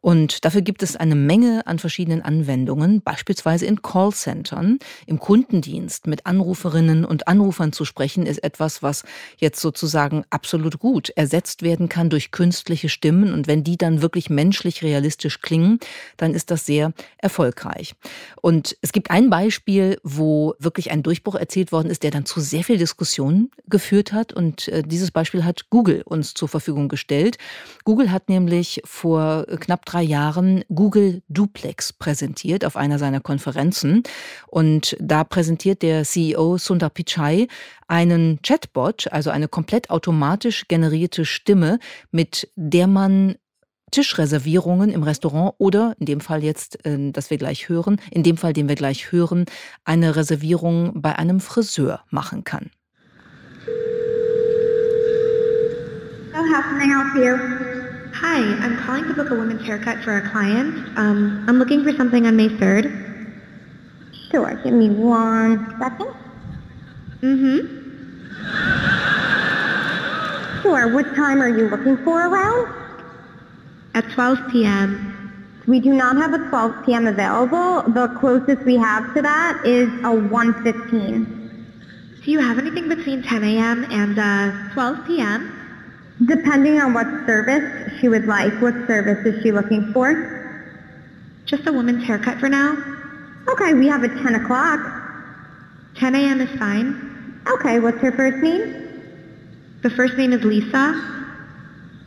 Und 0.00 0.44
dafür 0.44 0.62
gibt 0.62 0.82
es 0.82 0.96
eine 0.96 1.14
Menge 1.14 1.66
an 1.66 1.78
verschiedenen 1.78 2.22
Anwendungen, 2.22 3.02
beispielsweise 3.02 3.66
in 3.66 3.82
Callcentern, 3.82 4.78
im 5.06 5.18
Kundendienst 5.18 6.06
mit 6.06 6.26
Anruferinnen 6.26 7.04
und 7.04 7.28
Anrufern 7.28 7.72
zu 7.72 7.84
sprechen, 7.84 8.24
ist 8.24 8.42
etwas, 8.42 8.82
was 8.82 9.04
jetzt 9.36 9.60
sozusagen 9.60 10.24
absolut 10.30 10.78
gut 10.78 11.10
ersetzt 11.10 11.62
werden 11.62 11.88
kann 11.88 12.08
durch 12.08 12.30
künstliche 12.30 12.88
Stimmen. 12.88 13.34
Und 13.34 13.46
wenn 13.46 13.62
die 13.62 13.76
dann 13.76 14.00
wirklich 14.00 14.30
menschlich 14.30 14.82
realistisch 14.82 15.42
klingen, 15.42 15.80
dann 16.16 16.34
ist 16.34 16.50
das 16.50 16.64
sehr 16.64 16.92
erfolgreich. 17.18 17.94
Und 18.40 18.76
es 18.80 18.92
gibt 18.92 19.10
ein 19.10 19.28
Beispiel, 19.28 19.98
wo 20.02 20.54
wirklich 20.58 20.90
ein 20.90 21.02
Durchbruch 21.02 21.34
erzielt 21.34 21.72
worden 21.72 21.90
ist, 21.90 22.02
der 22.02 22.10
dann 22.10 22.24
zu 22.24 22.40
sehr 22.40 22.64
viel 22.64 22.78
Diskussion 22.78 23.50
geführt 23.68 24.12
hat. 24.12 24.32
Und 24.32 24.68
äh, 24.68 24.82
dieses 24.82 25.10
Beispiel 25.10 25.44
hat 25.44 25.68
Google 25.68 26.02
uns 26.04 26.32
zur 26.32 26.48
Verfügung 26.48 26.88
gestellt. 26.88 27.36
Google 27.84 28.10
hat 28.10 28.28
nämlich 28.28 28.80
vor 28.84 29.44
knapp 29.60 29.84
drei 29.90 30.02
Jahren 30.02 30.64
Google 30.72 31.22
Duplex 31.28 31.92
präsentiert 31.92 32.64
auf 32.64 32.76
einer 32.76 32.98
seiner 32.98 33.20
Konferenzen. 33.20 34.02
Und 34.46 34.96
da 35.00 35.24
präsentiert 35.24 35.82
der 35.82 36.04
CEO 36.04 36.58
Sundar 36.58 36.90
Pichai 36.90 37.48
einen 37.88 38.40
Chatbot, 38.42 39.08
also 39.10 39.30
eine 39.30 39.48
komplett 39.48 39.90
automatisch 39.90 40.68
generierte 40.68 41.24
Stimme, 41.24 41.78
mit 42.12 42.48
der 42.54 42.86
man 42.86 43.34
Tischreservierungen 43.90 44.90
im 44.92 45.02
Restaurant 45.02 45.54
oder 45.58 45.96
in 45.98 46.06
dem 46.06 46.20
Fall 46.20 46.44
jetzt, 46.44 46.86
äh, 46.86 47.10
das 47.10 47.30
wir 47.30 47.38
gleich 47.38 47.68
hören, 47.68 48.00
in 48.12 48.22
dem 48.22 48.36
Fall, 48.36 48.52
den 48.52 48.68
wir 48.68 48.76
gleich 48.76 49.10
hören, 49.10 49.46
eine 49.84 50.14
Reservierung 50.14 51.02
bei 51.02 51.16
einem 51.16 51.40
Friseur 51.40 52.04
machen 52.10 52.44
kann. 52.44 52.70
So 56.32 56.38
how 56.38 56.62
can 56.62 57.76
I? 57.76 57.79
Hi, 58.20 58.36
I'm 58.36 58.76
calling 58.76 59.08
to 59.08 59.14
book 59.14 59.30
a 59.30 59.34
women's 59.34 59.64
haircut 59.64 60.04
for 60.04 60.18
a 60.18 60.30
client. 60.30 60.76
Um, 60.98 61.42
I'm 61.48 61.58
looking 61.58 61.82
for 61.82 61.90
something 61.92 62.26
on 62.26 62.36
May 62.36 62.50
3rd. 62.50 62.92
Sure, 64.30 64.60
give 64.62 64.74
me 64.74 64.90
one 64.90 65.74
second. 65.80 66.12
Mm-hmm. 67.22 67.80
Sure, 70.60 70.92
what 70.92 71.06
time 71.16 71.40
are 71.40 71.48
you 71.48 71.70
looking 71.70 71.96
for 72.04 72.28
around? 72.28 72.68
At 73.94 74.04
12 74.10 74.52
p.m. 74.52 75.62
We 75.66 75.80
do 75.80 75.94
not 75.94 76.16
have 76.16 76.34
a 76.34 76.46
12 76.50 76.84
p.m. 76.84 77.06
available. 77.06 77.90
The 77.90 78.08
closest 78.20 78.66
we 78.66 78.76
have 78.76 79.14
to 79.14 79.22
that 79.22 79.62
is 79.64 79.88
a 80.00 80.12
1.15. 80.12 82.22
Do 82.22 82.30
you 82.30 82.38
have 82.38 82.58
anything 82.58 82.86
between 82.86 83.22
10 83.22 83.44
a.m. 83.44 83.86
and 83.90 84.18
uh, 84.18 84.52
12 84.74 85.06
p.m.? 85.06 85.56
Depending 86.26 86.80
on 86.80 86.92
what 86.92 87.06
service 87.26 87.92
she 88.00 88.08
would 88.08 88.26
like, 88.26 88.52
what 88.60 88.74
service 88.86 89.24
is 89.26 89.42
she 89.42 89.52
looking 89.52 89.92
for? 89.92 90.38
Just 91.46 91.66
a 91.66 91.72
woman's 91.72 92.04
haircut 92.04 92.38
for 92.38 92.48
now. 92.48 92.76
Okay, 93.48 93.72
we 93.74 93.88
have 93.88 94.02
a 94.04 94.08
10 94.08 94.34
o'clock. 94.34 94.80
10 95.96 96.14
a.m. 96.14 96.40
is 96.40 96.58
fine. 96.58 97.40
Okay, 97.48 97.78
what's 97.80 97.98
her 97.98 98.12
first 98.12 98.36
name? 98.42 98.76
The 99.82 99.90
first 99.90 100.16
name 100.18 100.32
is 100.32 100.44
Lisa. 100.44 100.94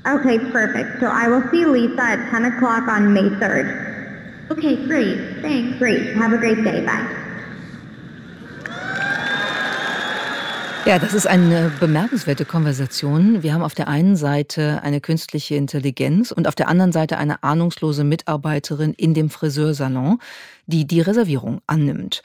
Okay, 0.06 0.38
perfect. 0.38 1.00
So 1.00 1.08
I 1.08 1.28
will 1.28 1.44
see 1.50 1.66
Lisa 1.66 2.02
at 2.02 2.30
10 2.30 2.46
o'clock 2.46 2.88
on 2.88 3.14
May 3.14 3.30
3rd. 3.30 4.52
Okay, 4.52 4.86
great. 4.86 5.42
Thanks. 5.42 5.80
Great. 5.80 6.16
Have 6.16 6.34
a 6.34 6.38
great 6.38 6.64
day. 6.64 6.86
Bye. 6.86 7.23
Ja, 10.86 11.00
das 11.00 11.14
ist 11.14 11.28
eine 11.28 11.72
bemerkenswerte 11.80 12.44
Konversation. 12.44 13.42
Wir 13.42 13.54
haben 13.54 13.64
auf 13.64 13.74
der 13.74 13.88
einen 13.88 14.18
Seite 14.18 14.82
eine 14.84 15.00
künstliche 15.00 15.56
Intelligenz 15.56 16.32
und 16.32 16.46
auf 16.46 16.56
der 16.56 16.68
anderen 16.68 16.92
Seite 16.92 17.18
eine 17.18 17.42
ahnungslose 17.42 18.04
Mitarbeiterin 18.04 18.94
in 18.94 19.14
dem 19.14 19.30
Friseursalon, 19.30 20.20
die 20.66 20.86
die 20.86 21.00
Reservierung 21.00 21.62
annimmt. 21.68 22.22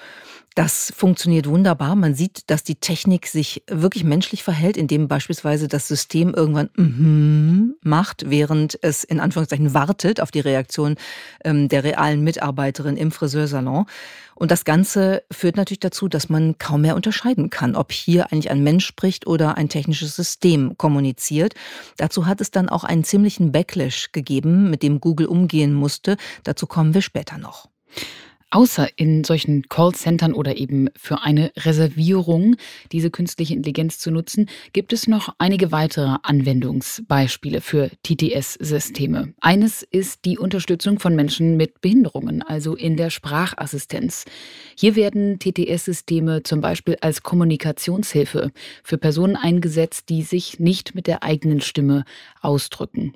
Das 0.59 0.93
funktioniert 0.97 1.49
wunderbar. 1.49 1.95
Man 1.95 2.17
sieht, 2.17 2.51
dass 2.51 2.65
die 2.65 2.75
Technik 2.75 3.29
sich 3.29 3.63
wirklich 3.69 4.03
menschlich 4.03 4.43
verhält, 4.43 4.77
indem 4.77 5.07
beispielsweise 5.07 5.69
das 5.69 5.87
System 5.87 6.35
irgendwann 6.35 6.69
mm 6.75 7.77
macht, 7.85 8.29
während 8.29 8.77
es 8.83 9.05
in 9.05 9.21
Anführungszeichen 9.21 9.73
wartet 9.73 10.21
auf 10.21 10.33
die 10.33 10.41
Reaktion 10.41 10.97
ähm, 11.45 11.69
der 11.69 11.85
realen 11.85 12.25
Mitarbeiterin 12.25 12.97
im 12.97 13.13
Friseursalon. 13.13 13.87
Und 14.35 14.51
das 14.51 14.65
Ganze 14.65 15.23
führt 15.31 15.57
natürlich 15.57 15.79
dazu, 15.79 16.09
dass 16.09 16.29
man 16.29 16.59
kaum 16.59 16.81
mehr 16.81 16.97
unterscheiden 16.97 17.51
kann, 17.51 17.77
ob 17.77 17.93
hier 17.93 18.33
eigentlich 18.33 18.51
ein 18.51 18.65
Mensch 18.65 18.85
spricht 18.85 19.29
oder 19.29 19.57
ein 19.57 19.69
technisches 19.69 20.17
System 20.17 20.77
kommuniziert. 20.77 21.55
Dazu 21.99 22.27
hat 22.27 22.41
es 22.41 22.51
dann 22.51 22.69
auch 22.69 22.83
einen 22.83 23.05
ziemlichen 23.05 23.53
Backlash 23.53 24.11
gegeben, 24.11 24.71
mit 24.71 24.83
dem 24.83 25.01
Google 25.01 25.29
umgehen 25.29 25.73
musste. 25.73 26.17
Dazu 26.43 26.67
kommen 26.67 26.95
wir 26.95 27.03
später 27.03 27.39
noch. 27.39 27.69
Außer 28.51 28.89
in 28.97 29.25
solchen 29.25 29.69
Callcentern 29.69 30.33
oder 30.33 30.57
eben 30.57 30.89
für 30.97 31.23
eine 31.23 31.53
Reservierung 31.55 32.57
diese 32.93 33.11
künstliche 33.11 33.53
Intelligenz 33.53 33.99
zu 33.99 34.11
nutzen, 34.11 34.49
gibt 34.73 34.95
es 34.95 35.07
noch 35.07 35.35
einige 35.37 35.71
weitere 35.71 36.17
Anwendungsbeispiele 36.23 37.61
für 37.61 37.91
TTS-Systeme. 38.05 39.35
Eines 39.43 39.83
ist 39.83 40.25
die 40.25 40.39
Unterstützung 40.39 40.99
von 40.99 41.15
Menschen 41.15 41.59
mit 41.59 41.83
Behinderungen, 41.83 42.41
also 42.41 42.75
in 42.75 42.97
der 42.97 43.11
Sprachassistenz. 43.11 44.25
Hier 44.79 44.97
werden 44.97 45.39
TTS-Systeme 45.39 46.43
zum 46.43 46.63
Beispiel 46.63 46.97
als 47.03 47.23
Kommunikationshilfe 47.23 48.51
für 48.83 48.97
Personen 48.97 49.37
eingesetzt, 49.37 50.09
die 50.09 50.23
sich 50.23 50.59
nicht 50.59 50.95
mit 50.95 51.07
der 51.07 51.23
eigenen 51.23 51.61
Stimme 51.61 52.07
ausdrücken. 52.41 53.13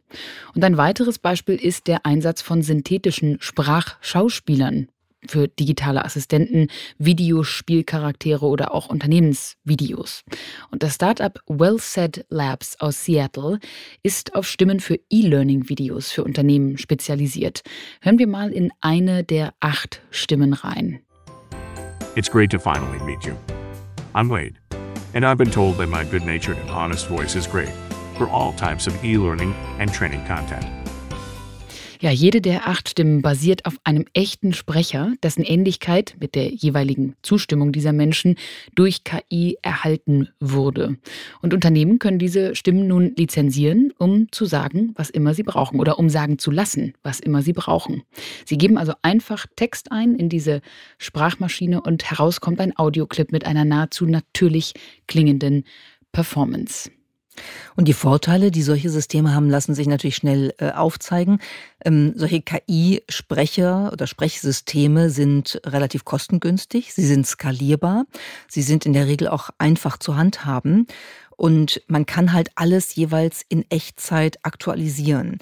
Und 0.54 0.62
ein 0.62 0.76
weiteres 0.76 1.18
Beispiel 1.18 1.56
ist 1.56 1.86
der 1.86 2.04
Einsatz 2.04 2.42
von 2.42 2.60
synthetischen 2.60 3.38
Sprachschauspielern 3.40 4.88
für 5.28 5.48
digitale 5.48 6.04
Assistenten, 6.04 6.68
Videospielcharaktere 6.98 8.44
oder 8.44 8.74
auch 8.74 8.88
Unternehmensvideos. 8.88 10.24
Und 10.70 10.82
das 10.82 10.96
Startup 10.96 11.38
WellSaid 11.46 12.26
Labs 12.28 12.76
aus 12.80 13.04
Seattle 13.04 13.58
ist 14.02 14.34
auf 14.34 14.46
Stimmen 14.46 14.80
für 14.80 14.98
E-Learning-Videos 15.10 16.10
für 16.10 16.24
Unternehmen 16.24 16.78
spezialisiert. 16.78 17.62
Hören 18.00 18.18
wir 18.18 18.26
mal 18.26 18.52
in 18.52 18.70
eine 18.80 19.24
der 19.24 19.54
acht 19.60 20.02
Stimmen 20.10 20.52
rein. 20.52 21.00
It's 22.14 22.30
great 22.30 22.50
to 22.50 22.58
finally 22.58 22.98
meet 23.04 23.24
you. 23.24 23.34
I'm 24.14 24.28
Wade, 24.28 24.58
and 25.14 25.24
I've 25.24 25.38
been 25.38 25.50
told 25.50 25.78
that 25.78 25.88
my 25.88 26.04
good-natured 26.04 26.58
and 26.58 26.70
honest 26.70 27.06
voice 27.06 27.34
is 27.34 27.46
great 27.46 27.72
for 28.18 28.28
all 28.28 28.52
types 28.52 28.86
of 28.86 29.02
e-learning 29.02 29.54
and 29.78 29.90
training 29.90 30.22
content. 30.26 30.81
Ja, 32.02 32.10
jede 32.10 32.40
der 32.40 32.66
acht 32.66 32.88
Stimmen 32.88 33.22
basiert 33.22 33.64
auf 33.64 33.76
einem 33.84 34.06
echten 34.12 34.54
Sprecher, 34.54 35.12
dessen 35.22 35.44
Ähnlichkeit 35.44 36.16
mit 36.18 36.34
der 36.34 36.48
jeweiligen 36.48 37.14
Zustimmung 37.22 37.70
dieser 37.70 37.92
Menschen 37.92 38.34
durch 38.74 39.04
KI 39.04 39.56
erhalten 39.62 40.28
wurde. 40.40 40.96
Und 41.42 41.54
Unternehmen 41.54 42.00
können 42.00 42.18
diese 42.18 42.56
Stimmen 42.56 42.88
nun 42.88 43.14
lizenzieren, 43.16 43.92
um 43.98 44.26
zu 44.32 44.46
sagen, 44.46 44.90
was 44.96 45.10
immer 45.10 45.32
sie 45.32 45.44
brauchen 45.44 45.78
oder 45.78 45.96
um 46.00 46.08
sagen 46.08 46.38
zu 46.38 46.50
lassen, 46.50 46.94
was 47.04 47.20
immer 47.20 47.40
sie 47.40 47.52
brauchen. 47.52 48.02
Sie 48.44 48.58
geben 48.58 48.78
also 48.78 48.94
einfach 49.02 49.46
Text 49.54 49.92
ein 49.92 50.16
in 50.16 50.28
diese 50.28 50.60
Sprachmaschine 50.98 51.82
und 51.82 52.10
heraus 52.10 52.40
kommt 52.40 52.60
ein 52.60 52.76
Audioclip 52.76 53.30
mit 53.30 53.46
einer 53.46 53.64
nahezu 53.64 54.06
natürlich 54.06 54.74
klingenden 55.06 55.62
Performance. 56.10 56.90
Und 57.76 57.88
die 57.88 57.92
Vorteile, 57.92 58.50
die 58.50 58.62
solche 58.62 58.90
Systeme 58.90 59.34
haben, 59.34 59.48
lassen 59.48 59.74
sich 59.74 59.86
natürlich 59.86 60.16
schnell 60.16 60.52
äh, 60.58 60.70
aufzeigen. 60.70 61.38
Ähm, 61.84 62.12
solche 62.16 62.42
KI-Sprecher 62.42 63.90
oder 63.92 64.06
Sprechsysteme 64.06 65.10
sind 65.10 65.60
relativ 65.64 66.04
kostengünstig, 66.04 66.92
sie 66.92 67.06
sind 67.06 67.26
skalierbar, 67.26 68.04
sie 68.48 68.62
sind 68.62 68.86
in 68.86 68.92
der 68.92 69.06
Regel 69.06 69.28
auch 69.28 69.50
einfach 69.58 69.98
zu 69.98 70.16
handhaben 70.16 70.86
und 71.36 71.82
man 71.86 72.06
kann 72.06 72.32
halt 72.32 72.50
alles 72.54 72.94
jeweils 72.94 73.42
in 73.48 73.64
Echtzeit 73.70 74.38
aktualisieren. 74.42 75.38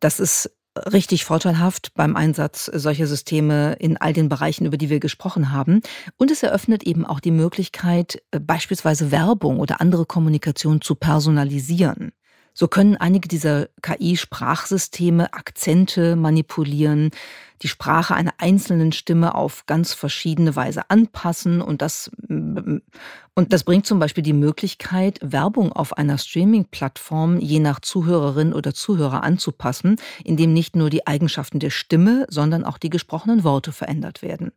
Das 0.00 0.20
ist 0.20 0.50
richtig 0.92 1.24
vorteilhaft 1.24 1.92
beim 1.94 2.16
Einsatz 2.16 2.66
solcher 2.66 3.06
Systeme 3.06 3.74
in 3.78 3.96
all 3.96 4.12
den 4.12 4.28
Bereichen, 4.28 4.66
über 4.66 4.76
die 4.76 4.90
wir 4.90 5.00
gesprochen 5.00 5.52
haben. 5.52 5.80
Und 6.16 6.30
es 6.30 6.42
eröffnet 6.42 6.84
eben 6.84 7.06
auch 7.06 7.20
die 7.20 7.30
Möglichkeit, 7.30 8.22
äh, 8.30 8.40
beispielsweise 8.40 9.10
Werbung 9.10 9.58
oder 9.60 9.80
andere 9.80 10.06
Kommunikation 10.06 10.80
zu 10.80 10.94
personalisieren. 10.94 12.12
So 12.58 12.68
können 12.68 12.96
einige 12.96 13.28
dieser 13.28 13.68
KI-Sprachsysteme 13.82 15.34
Akzente 15.34 16.16
manipulieren, 16.16 17.10
die 17.62 17.68
Sprache 17.68 18.14
einer 18.14 18.34
einzelnen 18.38 18.92
Stimme 18.92 19.34
auf 19.34 19.66
ganz 19.66 19.94
verschiedene 19.94 20.56
Weise 20.56 20.90
anpassen 20.90 21.60
und 21.60 21.82
das 21.82 22.10
und 23.38 23.52
das 23.52 23.64
bringt 23.64 23.84
zum 23.84 23.98
Beispiel 23.98 24.24
die 24.24 24.32
Möglichkeit, 24.32 25.18
Werbung 25.22 25.70
auf 25.70 25.98
einer 25.98 26.16
Streaming-Plattform 26.16 27.38
je 27.38 27.58
nach 27.58 27.80
Zuhörerin 27.80 28.54
oder 28.54 28.72
Zuhörer 28.72 29.22
anzupassen, 29.22 29.96
indem 30.24 30.54
nicht 30.54 30.74
nur 30.74 30.88
die 30.88 31.06
Eigenschaften 31.06 31.58
der 31.58 31.68
Stimme, 31.68 32.24
sondern 32.30 32.64
auch 32.64 32.78
die 32.78 32.88
gesprochenen 32.88 33.44
Worte 33.44 33.72
verändert 33.72 34.22
werden. 34.22 34.52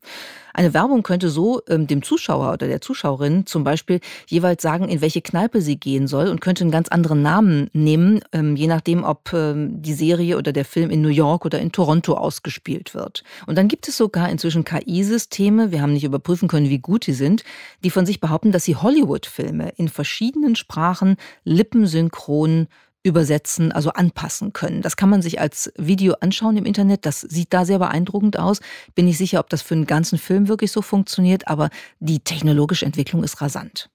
Eine 0.54 0.74
Werbung 0.74 1.04
könnte 1.04 1.30
so 1.30 1.62
ähm, 1.68 1.88
dem 1.88 2.04
Zuschauer 2.04 2.54
oder 2.54 2.68
der 2.68 2.80
Zuschauerin 2.80 3.46
zum 3.46 3.66
Beispiel 3.66 4.00
jeweils 4.28 4.62
sagen, 4.62 4.88
in 4.88 5.02
welche 5.02 5.22
Kneipe 5.22 5.62
sie 5.62 5.78
gehen 5.78 6.08
soll 6.08 6.30
und 6.30 6.40
könnte 6.40 6.64
einen 6.64 6.72
ganz 6.72 6.88
anderen 6.88 7.22
Namen 7.22 7.70
nehmen, 7.74 8.22
ähm, 8.32 8.56
je 8.56 8.68
nachdem, 8.68 9.04
ob 9.04 9.34
ähm, 9.34 9.82
die 9.82 9.94
Serie 9.94 10.38
oder 10.38 10.54
der 10.54 10.66
Film 10.66 10.90
in 10.90 11.02
New 11.02 11.10
York 11.10 11.46
oder 11.46 11.60
in 11.60 11.74
Toronto 11.74 12.14
ausgespielt 12.14 12.89
wird. 12.94 13.24
Und 13.48 13.58
dann 13.58 13.68
gibt 13.68 13.88
es 13.88 13.98
sogar 13.98 14.30
inzwischen 14.30 14.64
KI-Systeme, 14.64 15.72
wir 15.72 15.82
haben 15.82 15.94
nicht 15.94 16.04
überprüfen 16.04 16.48
können, 16.48 16.70
wie 16.70 16.80
gut 16.80 17.08
die 17.08 17.14
sind, 17.14 17.44
die 17.84 17.90
von 17.90 18.06
sich 18.06 18.20
behaupten, 18.20 18.52
dass 18.52 18.66
sie 18.66 18.76
Hollywood-Filme 18.76 19.74
in 19.76 19.90
verschiedenen 19.90 20.56
Sprachen 20.56 21.18
lippensynchron 21.44 22.68
übersetzen, 23.04 23.72
also 23.72 23.92
anpassen 23.92 24.54
können. 24.54 24.82
Das 24.82 24.98
kann 24.98 25.10
man 25.10 25.22
sich 25.22 25.40
als 25.40 25.72
Video 25.78 26.16
anschauen 26.20 26.58
im 26.58 26.66
Internet. 26.66 27.06
Das 27.06 27.22
sieht 27.22 27.54
da 27.54 27.64
sehr 27.66 27.80
beeindruckend 27.80 28.38
aus. 28.38 28.60
Bin 28.94 29.06
nicht 29.06 29.18
sicher, 29.18 29.40
ob 29.40 29.50
das 29.50 29.62
für 29.62 29.76
einen 29.76 29.86
ganzen 29.86 30.18
Film 30.18 30.48
wirklich 30.48 30.72
so 30.72 30.82
funktioniert, 30.82 31.48
aber 31.48 31.70
die 32.00 32.20
technologische 32.20 32.86
Entwicklung 32.86 33.24
ist 33.24 33.42
rasant. 33.42 33.90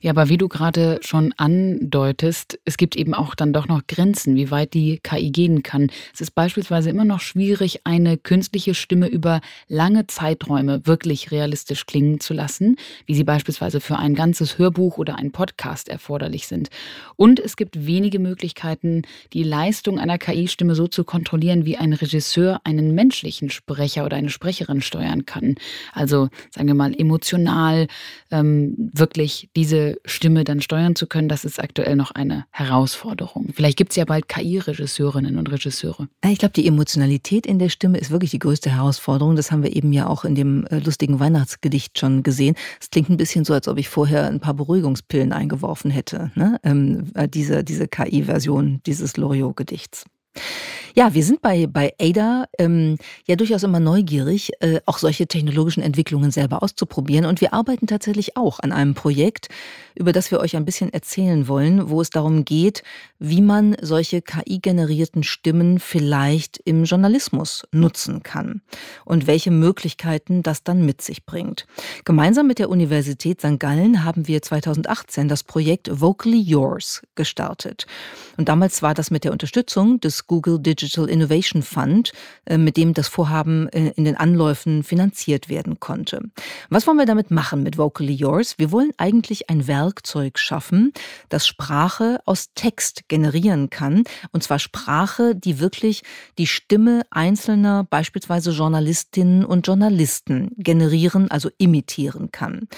Ja, 0.00 0.12
aber 0.12 0.28
wie 0.28 0.38
du 0.38 0.48
gerade 0.48 0.98
schon 1.02 1.34
andeutest, 1.36 2.58
es 2.64 2.76
gibt 2.76 2.96
eben 2.96 3.14
auch 3.14 3.34
dann 3.34 3.52
doch 3.52 3.68
noch 3.68 3.86
Grenzen, 3.86 4.34
wie 4.34 4.50
weit 4.50 4.72
die 4.74 4.98
KI 5.02 5.30
gehen 5.30 5.62
kann. 5.62 5.90
Es 6.14 6.20
ist 6.20 6.34
beispielsweise 6.34 6.90
immer 6.90 7.04
noch 7.04 7.20
schwierig, 7.20 7.80
eine 7.84 8.16
künstliche 8.16 8.74
Stimme 8.74 9.08
über 9.08 9.40
lange 9.68 10.06
Zeiträume 10.06 10.86
wirklich 10.86 11.30
realistisch 11.30 11.86
klingen 11.86 12.20
zu 12.20 12.32
lassen, 12.32 12.76
wie 13.06 13.14
sie 13.14 13.24
beispielsweise 13.24 13.80
für 13.80 13.98
ein 13.98 14.14
ganzes 14.14 14.58
Hörbuch 14.58 14.96
oder 14.98 15.16
einen 15.16 15.32
Podcast 15.32 15.88
erforderlich 15.88 16.46
sind. 16.46 16.70
Und 17.16 17.38
es 17.38 17.56
gibt 17.56 17.86
wenige 17.86 18.18
Möglichkeiten, 18.18 19.02
die 19.32 19.42
Leistung 19.42 19.98
einer 19.98 20.18
KI-Stimme 20.18 20.74
so 20.74 20.86
zu 20.88 21.04
kontrollieren, 21.04 21.66
wie 21.66 21.76
ein 21.76 21.92
Regisseur 21.92 22.60
einen 22.64 22.94
menschlichen 22.94 23.50
Sprecher 23.50 24.06
oder 24.06 24.16
eine 24.16 24.30
Sprecherin 24.30 24.80
steuern 24.80 25.26
kann. 25.26 25.56
Also 25.92 26.28
sagen 26.50 26.68
wir 26.68 26.74
mal 26.74 26.94
emotional, 26.98 27.86
ähm, 28.30 28.74
wirklich 28.92 29.50
die 29.56 29.59
diese 29.60 30.00
Stimme 30.06 30.44
dann 30.44 30.62
steuern 30.62 30.96
zu 30.96 31.06
können, 31.06 31.28
das 31.28 31.44
ist 31.44 31.62
aktuell 31.62 31.94
noch 31.94 32.12
eine 32.12 32.46
Herausforderung. 32.50 33.50
Vielleicht 33.52 33.76
gibt 33.76 33.90
es 33.90 33.96
ja 33.96 34.06
bald 34.06 34.26
KI-Regisseurinnen 34.26 35.36
und 35.36 35.52
Regisseure. 35.52 36.08
Ich 36.24 36.38
glaube, 36.38 36.54
die 36.54 36.66
Emotionalität 36.66 37.46
in 37.46 37.58
der 37.58 37.68
Stimme 37.68 37.98
ist 37.98 38.10
wirklich 38.10 38.30
die 38.30 38.38
größte 38.38 38.70
Herausforderung. 38.70 39.36
Das 39.36 39.52
haben 39.52 39.62
wir 39.62 39.76
eben 39.76 39.92
ja 39.92 40.06
auch 40.06 40.24
in 40.24 40.34
dem 40.34 40.64
äh, 40.68 40.78
lustigen 40.78 41.20
Weihnachtsgedicht 41.20 41.98
schon 41.98 42.22
gesehen. 42.22 42.54
Es 42.80 42.88
klingt 42.88 43.10
ein 43.10 43.18
bisschen 43.18 43.44
so, 43.44 43.52
als 43.52 43.68
ob 43.68 43.76
ich 43.76 43.90
vorher 43.90 44.28
ein 44.28 44.40
paar 44.40 44.54
Beruhigungspillen 44.54 45.34
eingeworfen 45.34 45.90
hätte. 45.90 46.30
Ne? 46.36 46.58
Ähm, 46.62 47.10
äh, 47.14 47.28
diese 47.28 47.62
diese 47.62 47.86
KI-Version 47.86 48.80
dieses 48.86 49.18
Loriot-Gedichts. 49.18 50.06
Ja, 50.94 51.14
wir 51.14 51.22
sind 51.22 51.40
bei, 51.40 51.66
bei 51.66 51.94
Ada 52.00 52.46
ähm, 52.58 52.98
ja 53.26 53.36
durchaus 53.36 53.62
immer 53.62 53.80
neugierig, 53.80 54.50
äh, 54.60 54.80
auch 54.86 54.98
solche 54.98 55.26
technologischen 55.26 55.82
Entwicklungen 55.82 56.30
selber 56.30 56.62
auszuprobieren. 56.62 57.26
Und 57.26 57.40
wir 57.40 57.54
arbeiten 57.54 57.86
tatsächlich 57.86 58.36
auch 58.36 58.58
an 58.60 58.72
einem 58.72 58.94
Projekt, 58.94 59.48
über 59.94 60.12
das 60.12 60.30
wir 60.30 60.40
euch 60.40 60.56
ein 60.56 60.64
bisschen 60.64 60.92
erzählen 60.92 61.46
wollen, 61.46 61.90
wo 61.90 62.00
es 62.00 62.10
darum 62.10 62.44
geht, 62.44 62.82
wie 63.18 63.40
man 63.40 63.76
solche 63.80 64.22
KI-generierten 64.22 65.22
Stimmen 65.22 65.78
vielleicht 65.78 66.58
im 66.64 66.84
Journalismus 66.84 67.66
nutzen 67.70 68.22
kann 68.22 68.62
und 69.04 69.26
welche 69.26 69.50
Möglichkeiten 69.50 70.42
das 70.42 70.64
dann 70.64 70.84
mit 70.84 71.02
sich 71.02 71.24
bringt. 71.24 71.66
Gemeinsam 72.04 72.46
mit 72.46 72.58
der 72.58 72.70
Universität 72.70 73.40
St. 73.40 73.60
Gallen 73.60 74.04
haben 74.04 74.26
wir 74.26 74.42
2018 74.42 75.28
das 75.28 75.44
Projekt 75.44 76.00
Vocally 76.00 76.40
Yours 76.40 77.02
gestartet. 77.14 77.86
Und 78.36 78.48
damals 78.48 78.82
war 78.82 78.94
das 78.94 79.10
mit 79.10 79.24
der 79.24 79.32
Unterstützung 79.32 80.00
des 80.00 80.19
Google 80.26 80.58
Digital 80.58 81.08
Innovation 81.08 81.62
Fund, 81.62 82.12
äh, 82.46 82.58
mit 82.58 82.76
dem 82.76 82.94
das 82.94 83.08
Vorhaben 83.08 83.68
äh, 83.68 83.92
in 83.96 84.04
den 84.04 84.16
Anläufen 84.16 84.82
finanziert 84.82 85.48
werden 85.48 85.80
konnte. 85.80 86.20
Was 86.68 86.86
wollen 86.86 86.98
wir 86.98 87.06
damit 87.06 87.30
machen 87.30 87.62
mit 87.62 87.78
Vocally 87.78 88.12
Yours? 88.12 88.58
Wir 88.58 88.72
wollen 88.72 88.90
eigentlich 88.96 89.50
ein 89.50 89.66
Werkzeug 89.66 90.38
schaffen, 90.38 90.92
das 91.28 91.46
Sprache 91.46 92.20
aus 92.26 92.50
Text 92.54 93.08
generieren 93.08 93.70
kann. 93.70 94.04
Und 94.32 94.42
zwar 94.42 94.58
Sprache, 94.58 95.34
die 95.34 95.60
wirklich 95.60 96.02
die 96.38 96.46
Stimme 96.46 97.02
einzelner, 97.10 97.84
beispielsweise 97.88 98.50
Journalistinnen 98.50 99.44
und 99.44 99.66
Journalisten 99.66 100.50
generieren, 100.56 101.30
also 101.30 101.50
imitieren 101.58 102.30
kann. 102.30 102.68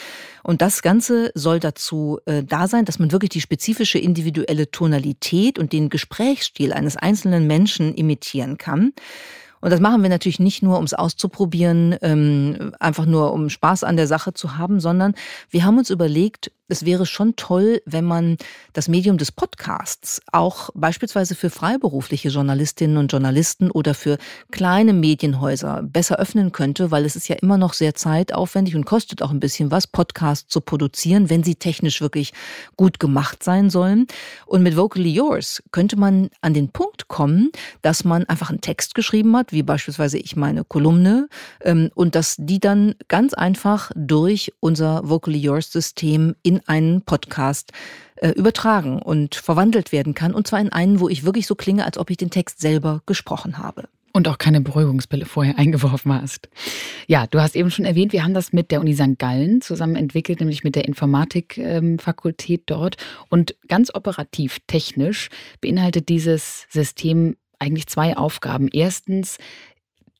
Und 0.42 0.60
das 0.60 0.82
Ganze 0.82 1.30
soll 1.34 1.60
dazu 1.60 2.18
äh, 2.26 2.42
da 2.42 2.68
sein, 2.68 2.84
dass 2.84 2.98
man 2.98 3.12
wirklich 3.12 3.30
die 3.30 3.40
spezifische 3.40 3.98
individuelle 3.98 4.70
Tonalität 4.70 5.58
und 5.58 5.72
den 5.72 5.88
Gesprächsstil 5.88 6.72
eines 6.72 6.96
einzelnen 6.96 7.31
Menschen 7.40 7.94
imitieren 7.94 8.58
kann. 8.58 8.92
Und 9.60 9.70
das 9.70 9.80
machen 9.80 10.02
wir 10.02 10.10
natürlich 10.10 10.40
nicht 10.40 10.62
nur, 10.62 10.76
um 10.76 10.84
es 10.84 10.92
auszuprobieren, 10.92 11.96
ähm, 12.02 12.74
einfach 12.80 13.06
nur 13.06 13.32
um 13.32 13.48
Spaß 13.48 13.84
an 13.84 13.96
der 13.96 14.08
Sache 14.08 14.34
zu 14.34 14.58
haben, 14.58 14.80
sondern 14.80 15.14
wir 15.50 15.64
haben 15.64 15.78
uns 15.78 15.88
überlegt, 15.88 16.50
es 16.72 16.86
wäre 16.86 17.04
schon 17.04 17.36
toll, 17.36 17.82
wenn 17.84 18.06
man 18.06 18.38
das 18.72 18.88
Medium 18.88 19.18
des 19.18 19.30
Podcasts 19.30 20.22
auch 20.32 20.70
beispielsweise 20.74 21.34
für 21.34 21.50
freiberufliche 21.50 22.30
Journalistinnen 22.30 22.96
und 22.96 23.12
Journalisten 23.12 23.70
oder 23.70 23.92
für 23.92 24.16
kleine 24.50 24.94
Medienhäuser 24.94 25.82
besser 25.82 26.18
öffnen 26.18 26.50
könnte, 26.50 26.90
weil 26.90 27.04
es 27.04 27.14
ist 27.14 27.28
ja 27.28 27.36
immer 27.36 27.58
noch 27.58 27.74
sehr 27.74 27.94
zeitaufwendig 27.94 28.74
und 28.74 28.86
kostet 28.86 29.20
auch 29.20 29.30
ein 29.30 29.38
bisschen 29.38 29.70
was, 29.70 29.86
Podcasts 29.86 30.48
zu 30.48 30.62
produzieren, 30.62 31.28
wenn 31.28 31.44
sie 31.44 31.56
technisch 31.56 32.00
wirklich 32.00 32.32
gut 32.76 32.98
gemacht 32.98 33.42
sein 33.42 33.68
sollen. 33.68 34.06
Und 34.46 34.62
mit 34.62 34.74
Vocally 34.74 35.10
Yours 35.10 35.62
könnte 35.72 35.96
man 35.96 36.30
an 36.40 36.54
den 36.54 36.70
Punkt 36.70 37.08
kommen, 37.08 37.50
dass 37.82 38.02
man 38.04 38.24
einfach 38.24 38.48
einen 38.48 38.62
Text 38.62 38.94
geschrieben 38.94 39.36
hat, 39.36 39.52
wie 39.52 39.62
beispielsweise 39.62 40.16
ich 40.16 40.36
meine 40.36 40.64
Kolumne, 40.64 41.28
ähm, 41.60 41.90
und 41.94 42.14
dass 42.14 42.36
die 42.38 42.60
dann 42.60 42.94
ganz 43.08 43.34
einfach 43.34 43.90
durch 43.94 44.54
unser 44.60 45.06
Vocally 45.06 45.38
Yours 45.38 45.70
System 45.70 46.34
in 46.42 46.61
einen 46.66 47.02
Podcast 47.02 47.72
äh, 48.16 48.30
übertragen 48.30 49.00
und 49.00 49.34
verwandelt 49.34 49.92
werden 49.92 50.14
kann. 50.14 50.34
Und 50.34 50.46
zwar 50.46 50.60
in 50.60 50.70
einen, 50.70 51.00
wo 51.00 51.08
ich 51.08 51.24
wirklich 51.24 51.46
so 51.46 51.54
klinge, 51.54 51.84
als 51.84 51.98
ob 51.98 52.10
ich 52.10 52.16
den 52.16 52.30
Text 52.30 52.60
selber 52.60 53.02
gesprochen 53.06 53.58
habe. 53.58 53.88
Und 54.14 54.28
auch 54.28 54.36
keine 54.36 54.60
Beruhigungspille 54.60 55.24
vorher 55.24 55.58
eingeworfen 55.58 56.12
hast. 56.12 56.48
Ja, 57.06 57.26
du 57.26 57.40
hast 57.40 57.56
eben 57.56 57.70
schon 57.70 57.84
erwähnt, 57.84 58.12
wir 58.12 58.24
haben 58.24 58.34
das 58.34 58.52
mit 58.52 58.70
der 58.70 58.80
Uni 58.80 58.94
St. 58.94 59.18
Gallen 59.18 59.60
zusammen 59.60 59.96
entwickelt, 59.96 60.40
nämlich 60.40 60.64
mit 60.64 60.76
der 60.76 60.84
Informatikfakultät 60.84 62.60
ähm, 62.60 62.64
dort. 62.66 62.96
Und 63.28 63.56
ganz 63.68 63.94
operativ, 63.94 64.58
technisch 64.66 65.28
beinhaltet 65.60 66.08
dieses 66.08 66.66
System 66.68 67.36
eigentlich 67.58 67.86
zwei 67.86 68.16
Aufgaben. 68.16 68.68
Erstens 68.72 69.38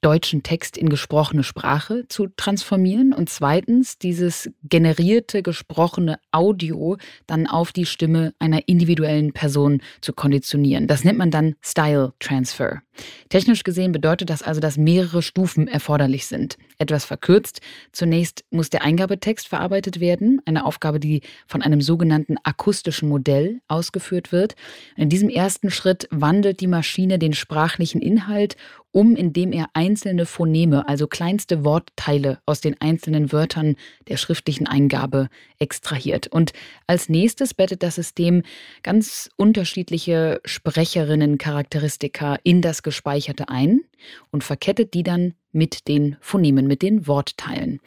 deutschen 0.02 0.42
Text 0.42 0.76
in 0.76 0.88
gesprochene 0.88 1.44
Sprache 1.44 2.06
zu 2.08 2.26
transformieren 2.36 3.12
und 3.12 3.30
zweitens 3.30 3.98
dieses 3.98 4.50
generierte 4.64 5.42
gesprochene 5.42 6.18
Audio 6.32 6.96
dann 7.26 7.46
auf 7.46 7.72
die 7.72 7.86
Stimme 7.86 8.34
einer 8.40 8.68
individuellen 8.68 9.32
Person 9.32 9.80
zu 10.00 10.12
konditionieren. 10.12 10.88
Das 10.88 11.04
nennt 11.04 11.18
man 11.18 11.30
dann 11.30 11.54
Style 11.62 12.12
Transfer. 12.18 12.82
Technisch 13.30 13.62
gesehen 13.62 13.92
bedeutet 13.92 14.28
das 14.28 14.42
also, 14.42 14.60
dass 14.60 14.76
mehrere 14.76 15.22
Stufen 15.22 15.66
erforderlich 15.66 16.26
sind. 16.26 16.58
Etwas 16.78 17.04
verkürzt. 17.04 17.60
Zunächst 17.92 18.44
muss 18.50 18.68
der 18.68 18.82
Eingabetext 18.82 19.48
verarbeitet 19.48 20.00
werden, 20.00 20.42
eine 20.44 20.66
Aufgabe, 20.66 21.00
die 21.00 21.22
von 21.46 21.62
einem 21.62 21.80
sogenannten 21.80 22.36
akustischen 22.42 23.08
Modell 23.08 23.60
ausgeführt 23.68 24.32
wird. 24.32 24.56
In 24.96 25.08
diesem 25.08 25.30
ersten 25.30 25.70
Schritt 25.70 26.06
wandelt 26.10 26.60
die 26.60 26.66
Maschine 26.66 27.18
den 27.18 27.32
sprachlichen 27.32 28.02
Inhalt 28.02 28.56
um, 28.92 29.16
indem 29.16 29.52
er 29.52 29.66
einzelne 29.72 30.26
Phoneme, 30.26 30.88
also 30.88 31.07
kleinste 31.07 31.64
Wortteile 31.64 32.40
aus 32.46 32.61
den 32.61 32.81
einzelnen 32.81 33.33
Wörtern 33.33 33.76
der 34.09 34.18
schriftlichen 34.18 34.66
Eingabe 34.66 35.28
extrahiert. 35.59 36.28
Und 36.28 36.52
als 36.87 37.09
nächstes 37.09 37.55
bettet 37.55 37.83
das 37.83 37.96
System 37.96 38.42
ganz 38.83 39.31
unterschiedliche 39.37 40.40
Sprecherinnencharakteristika 40.44 42.38
in 42.44 42.62
das 42.62 42.83
Gespeicherte 42.83 43.48
ein 43.48 43.81
und 44.31 44.44
verkettet 44.44 44.94
die 44.94 45.02
dann 45.02 45.35
mit 45.52 45.88
den 45.88 46.16
Phonemen, 46.20 46.66
mit 46.66 46.83
den 46.83 47.07
Wortteilen. 47.07 47.81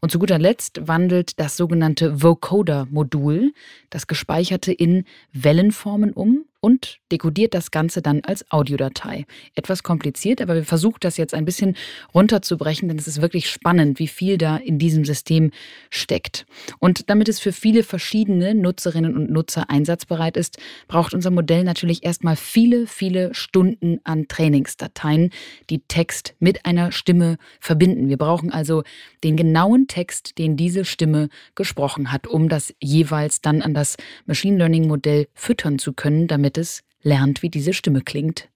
Und 0.00 0.10
zu 0.10 0.18
guter 0.18 0.38
Letzt 0.38 0.88
wandelt 0.88 1.38
das 1.38 1.56
sogenannte 1.56 2.22
Vocoder-Modul 2.22 3.52
das 3.90 4.06
Gespeicherte 4.06 4.72
in 4.72 5.04
Wellenformen 5.32 6.12
um 6.12 6.46
und 6.60 6.98
dekodiert 7.10 7.54
das 7.54 7.70
Ganze 7.70 8.02
dann 8.02 8.20
als 8.24 8.50
Audiodatei. 8.50 9.26
Etwas 9.54 9.82
kompliziert, 9.82 10.40
aber 10.40 10.54
wir 10.54 10.64
versuchen 10.64 10.98
das 11.00 11.16
jetzt 11.16 11.34
ein 11.34 11.44
bisschen 11.44 11.76
runterzubrechen, 12.14 12.88
denn 12.88 12.98
es 12.98 13.08
ist 13.08 13.20
wirklich 13.20 13.48
spannend, 13.48 13.98
wie 13.98 14.08
viel 14.08 14.38
da 14.38 14.56
in 14.56 14.78
diesem 14.78 15.04
System 15.04 15.50
steckt. 15.90 16.46
Und 16.78 17.08
damit 17.10 17.28
es 17.28 17.40
für 17.40 17.52
viele 17.52 17.82
verschiedene 17.82 18.54
Nutzerinnen 18.54 19.16
und 19.16 19.30
Nutzer 19.30 19.70
einsatzbereit 19.70 20.36
ist, 20.36 20.58
braucht 20.88 21.14
unser 21.14 21.30
Modell 21.30 21.64
natürlich 21.64 22.04
erstmal 22.04 22.36
viele, 22.36 22.86
viele 22.86 23.34
Stunden 23.34 24.00
an 24.04 24.28
Trainingsdateien, 24.28 25.30
die 25.70 25.80
Text 25.80 26.34
mit 26.38 26.66
einer 26.66 26.92
Stimme 26.92 27.38
verbinden. 27.60 28.08
Wir 28.08 28.18
brauchen 28.18 28.52
also 28.52 28.82
den 29.24 29.36
genauen 29.36 29.86
Text, 29.86 30.38
den 30.38 30.56
diese 30.56 30.84
Stimme 30.84 31.28
gesprochen 31.54 32.12
hat, 32.12 32.26
um 32.26 32.48
das 32.48 32.74
jeweils 32.80 33.40
dann 33.40 33.62
an 33.62 33.74
das 33.74 33.96
Machine 34.26 34.58
Learning 34.58 34.86
Modell 34.86 35.28
füttern 35.34 35.78
zu 35.78 35.92
können, 35.92 36.26
damit 36.26 36.49
es 36.58 36.82
lernt, 37.02 37.42
wie 37.42 37.50
diese 37.50 37.72
Stimme 37.72 38.02
klingt. 38.02 38.48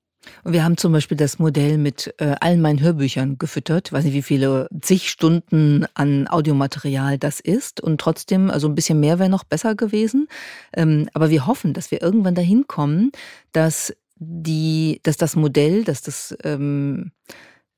Wir 0.44 0.64
haben 0.64 0.76
zum 0.76 0.92
Beispiel 0.92 1.16
das 1.16 1.38
Modell 1.38 1.78
mit 1.78 2.14
äh, 2.18 2.34
allen 2.40 2.60
meinen 2.60 2.80
Hörbüchern 2.80 3.38
gefüttert. 3.38 3.88
Ich 3.88 3.92
weiß 3.92 4.04
nicht, 4.04 4.14
wie 4.14 4.22
viele 4.22 4.68
zig 4.80 5.10
Stunden 5.10 5.86
an 5.94 6.28
Audiomaterial 6.28 7.18
das 7.18 7.40
ist. 7.40 7.80
Und 7.80 8.00
trotzdem, 8.00 8.50
also 8.50 8.68
ein 8.68 8.74
bisschen 8.74 9.00
mehr 9.00 9.18
wäre 9.18 9.28
noch 9.28 9.44
besser 9.44 9.74
gewesen. 9.74 10.28
Ähm, 10.74 11.08
aber 11.14 11.30
wir 11.30 11.46
hoffen, 11.46 11.72
dass 11.72 11.90
wir 11.90 12.02
irgendwann 12.02 12.34
dahin 12.34 12.66
kommen, 12.66 13.12
dass 13.52 13.94
die, 14.16 15.00
dass 15.02 15.16
das 15.16 15.36
Modell, 15.36 15.84
dass 15.84 16.02
das, 16.02 16.36
ähm, 16.44 17.12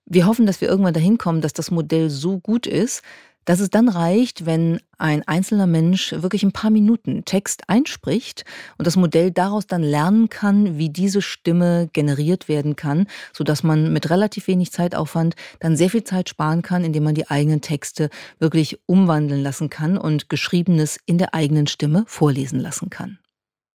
wir 0.04 0.26
hoffen, 0.26 0.46
dass 0.46 0.60
wir 0.60 0.68
irgendwann 0.68 0.94
dahin 0.94 1.18
kommen, 1.18 1.40
dass 1.40 1.52
das 1.52 1.70
Modell 1.70 2.10
so 2.10 2.38
gut 2.38 2.66
ist, 2.66 3.02
dass 3.46 3.60
es 3.60 3.70
dann 3.70 3.88
reicht, 3.88 4.44
wenn 4.44 4.80
ein 4.98 5.26
einzelner 5.26 5.66
Mensch 5.66 6.12
wirklich 6.12 6.42
ein 6.42 6.52
paar 6.52 6.70
Minuten 6.70 7.24
Text 7.24 7.68
einspricht 7.68 8.44
und 8.76 8.86
das 8.86 8.96
Modell 8.96 9.30
daraus 9.30 9.66
dann 9.66 9.82
lernen 9.82 10.28
kann, 10.28 10.78
wie 10.78 10.90
diese 10.90 11.22
Stimme 11.22 11.88
generiert 11.92 12.48
werden 12.48 12.76
kann, 12.76 13.06
sodass 13.32 13.62
man 13.62 13.92
mit 13.92 14.10
relativ 14.10 14.48
wenig 14.48 14.72
Zeitaufwand 14.72 15.36
dann 15.60 15.76
sehr 15.76 15.90
viel 15.90 16.04
Zeit 16.04 16.28
sparen 16.28 16.62
kann, 16.62 16.84
indem 16.84 17.04
man 17.04 17.14
die 17.14 17.30
eigenen 17.30 17.60
Texte 17.60 18.10
wirklich 18.38 18.78
umwandeln 18.86 19.42
lassen 19.42 19.70
kann 19.70 19.96
und 19.96 20.28
Geschriebenes 20.28 20.98
in 21.06 21.16
der 21.16 21.32
eigenen 21.32 21.68
Stimme 21.68 22.04
vorlesen 22.06 22.60
lassen 22.60 22.90
kann. 22.90 23.18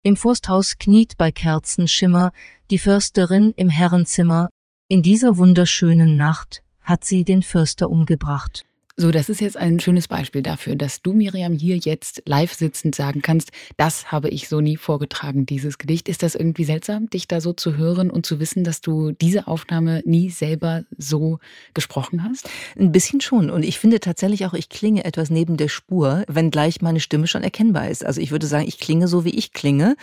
Im 0.02 0.16
Forsthaus 0.16 0.78
kniet 0.80 1.18
bei 1.18 1.32
Kerzenschimmer 1.32 2.32
die 2.72 2.80
Försterin 2.80 3.54
im 3.56 3.70
Herrenzimmer. 3.70 4.50
In 4.88 5.04
dieser 5.04 5.38
wunderschönen 5.38 6.16
Nacht 6.16 6.64
hat 6.82 7.04
sie 7.04 7.24
den 7.24 7.44
Förster 7.44 7.90
umgebracht. 7.90 8.66
So, 9.02 9.12
das 9.12 9.30
ist 9.30 9.40
jetzt 9.40 9.56
ein 9.56 9.80
schönes 9.80 10.10
Beispiel 10.10 10.42
dafür, 10.42 10.76
dass 10.76 11.02
du, 11.02 11.14
Miriam, 11.14 11.54
hier 11.54 11.78
jetzt 11.78 12.22
live 12.26 12.54
sitzend 12.54 12.96
sagen 12.96 13.22
kannst, 13.22 13.52
das 13.78 14.12
habe 14.12 14.28
ich 14.28 14.50
so 14.50 14.60
nie 14.60 14.76
vorgetragen, 14.76 15.46
dieses 15.46 15.78
Gedicht. 15.78 16.10
Ist 16.10 16.22
das 16.22 16.36
irgendwie 16.36 16.66
seltsam, 16.66 17.10
dich 17.10 17.26
da 17.26 17.40
so 17.40 17.54
zu 17.54 17.78
hören 17.78 18.12
und 18.12 18.26
zu 18.26 18.42
wissen, 18.42 18.66
dass 18.66 18.82
du 18.82 19.14
diese 19.14 19.48
Aufnahme 19.48 20.04
nie 20.04 20.30
selber 20.30 20.84
so 20.98 21.40
gesprochen 21.74 22.26
hast? 22.26 22.50
Ein 22.78 22.92
bisschen 22.92 23.22
schon. 23.22 23.50
Und 23.50 23.64
ich 23.64 23.80
finde 23.80 24.02
tatsächlich 24.02 24.46
auch, 24.46 24.54
ich 24.54 24.68
klinge 24.68 25.06
etwas 25.06 25.30
neben 25.30 25.56
der 25.56 25.70
Spur, 25.70 26.26
wenngleich 26.28 26.82
meine 26.82 27.00
Stimme 27.00 27.28
schon 27.28 27.42
erkennbar 27.42 27.88
ist. 27.88 28.06
Also 28.06 28.20
ich 28.20 28.32
würde 28.32 28.48
sagen, 28.48 28.68
ich 28.68 28.80
klinge 28.82 29.08
so, 29.08 29.24
wie 29.24 29.30
ich 29.30 29.54
klinge 29.54 29.96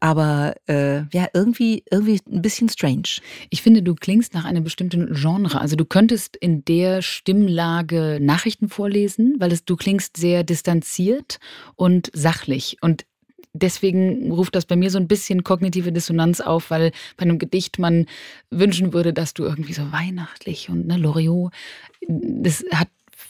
aber 0.00 0.54
äh, 0.66 1.02
ja, 1.12 1.28
irgendwie, 1.34 1.82
irgendwie 1.90 2.20
ein 2.30 2.42
bisschen 2.42 2.68
strange. 2.68 3.20
Ich 3.50 3.62
finde, 3.62 3.82
du 3.82 3.94
klingst 3.94 4.34
nach 4.34 4.44
einem 4.44 4.64
bestimmten 4.64 5.12
Genre. 5.14 5.60
Also 5.60 5.76
du 5.76 5.84
könntest 5.84 6.36
in 6.36 6.64
der 6.64 7.02
Stimmlage 7.02 8.18
Nachrichten 8.20 8.68
vorlesen, 8.68 9.36
weil 9.38 9.52
es, 9.52 9.64
du 9.64 9.76
klingst 9.76 10.16
sehr 10.16 10.44
distanziert 10.44 11.38
und 11.74 12.10
sachlich. 12.14 12.76
Und 12.80 13.04
deswegen 13.52 14.30
ruft 14.30 14.54
das 14.54 14.66
bei 14.66 14.76
mir 14.76 14.90
so 14.90 14.98
ein 14.98 15.08
bisschen 15.08 15.42
kognitive 15.42 15.92
Dissonanz 15.92 16.40
auf, 16.40 16.70
weil 16.70 16.92
bei 17.16 17.22
einem 17.22 17.38
Gedicht 17.38 17.78
man 17.78 18.06
wünschen 18.50 18.92
würde, 18.92 19.12
dass 19.12 19.34
du 19.34 19.44
irgendwie 19.44 19.72
so 19.72 19.90
weihnachtlich 19.92 20.68
und 20.68 20.86
ne, 20.86 20.96
Loriot, 20.96 21.52
das 22.06 22.64
hat 22.72 22.88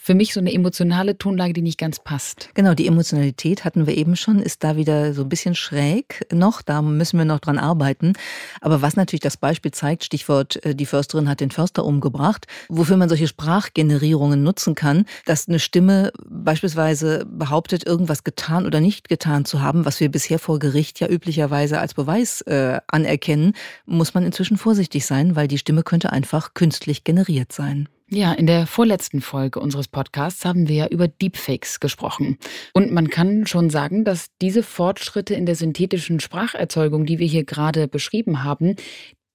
für 0.08 0.14
mich 0.14 0.32
so 0.32 0.40
eine 0.40 0.54
emotionale 0.54 1.18
Tonlage, 1.18 1.52
die 1.52 1.60
nicht 1.60 1.76
ganz 1.76 1.98
passt. 1.98 2.48
Genau, 2.54 2.72
die 2.72 2.86
Emotionalität 2.86 3.66
hatten 3.66 3.86
wir 3.86 3.94
eben 3.94 4.16
schon, 4.16 4.40
ist 4.40 4.64
da 4.64 4.74
wieder 4.74 5.12
so 5.12 5.20
ein 5.20 5.28
bisschen 5.28 5.54
schräg 5.54 6.26
noch. 6.32 6.62
Da 6.62 6.80
müssen 6.80 7.18
wir 7.18 7.26
noch 7.26 7.40
dran 7.40 7.58
arbeiten. 7.58 8.14
Aber 8.62 8.80
was 8.80 8.96
natürlich 8.96 9.20
das 9.20 9.36
Beispiel 9.36 9.70
zeigt, 9.70 10.04
Stichwort, 10.04 10.64
äh, 10.64 10.74
die 10.74 10.86
Försterin 10.86 11.28
hat 11.28 11.40
den 11.40 11.50
Förster 11.50 11.84
umgebracht, 11.84 12.46
wofür 12.70 12.96
man 12.96 13.10
solche 13.10 13.28
Sprachgenerierungen 13.28 14.42
nutzen 14.42 14.74
kann, 14.74 15.04
dass 15.26 15.46
eine 15.46 15.58
Stimme 15.58 16.10
beispielsweise 16.26 17.26
behauptet, 17.26 17.86
irgendwas 17.86 18.24
getan 18.24 18.64
oder 18.64 18.80
nicht 18.80 19.10
getan 19.10 19.44
zu 19.44 19.60
haben, 19.60 19.84
was 19.84 20.00
wir 20.00 20.10
bisher 20.10 20.38
vor 20.38 20.58
Gericht 20.58 21.00
ja 21.00 21.08
üblicherweise 21.08 21.80
als 21.80 21.92
Beweis 21.92 22.40
äh, 22.46 22.80
anerkennen, 22.86 23.52
muss 23.84 24.14
man 24.14 24.24
inzwischen 24.24 24.56
vorsichtig 24.56 25.04
sein, 25.04 25.36
weil 25.36 25.48
die 25.48 25.58
Stimme 25.58 25.82
könnte 25.82 26.14
einfach 26.14 26.54
künstlich 26.54 27.04
generiert 27.04 27.52
sein. 27.52 27.90
Ja, 28.10 28.32
in 28.32 28.46
der 28.46 28.66
vorletzten 28.66 29.20
Folge 29.20 29.60
unseres 29.60 29.86
Podcasts 29.86 30.46
haben 30.46 30.66
wir 30.66 30.76
ja 30.76 30.86
über 30.86 31.08
Deepfakes 31.08 31.78
gesprochen. 31.78 32.38
Und 32.72 32.90
man 32.90 33.10
kann 33.10 33.46
schon 33.46 33.68
sagen, 33.68 34.02
dass 34.02 34.28
diese 34.40 34.62
Fortschritte 34.62 35.34
in 35.34 35.44
der 35.44 35.56
synthetischen 35.56 36.18
Spracherzeugung, 36.18 37.04
die 37.04 37.18
wir 37.18 37.26
hier 37.26 37.44
gerade 37.44 37.86
beschrieben 37.86 38.44
haben, 38.44 38.76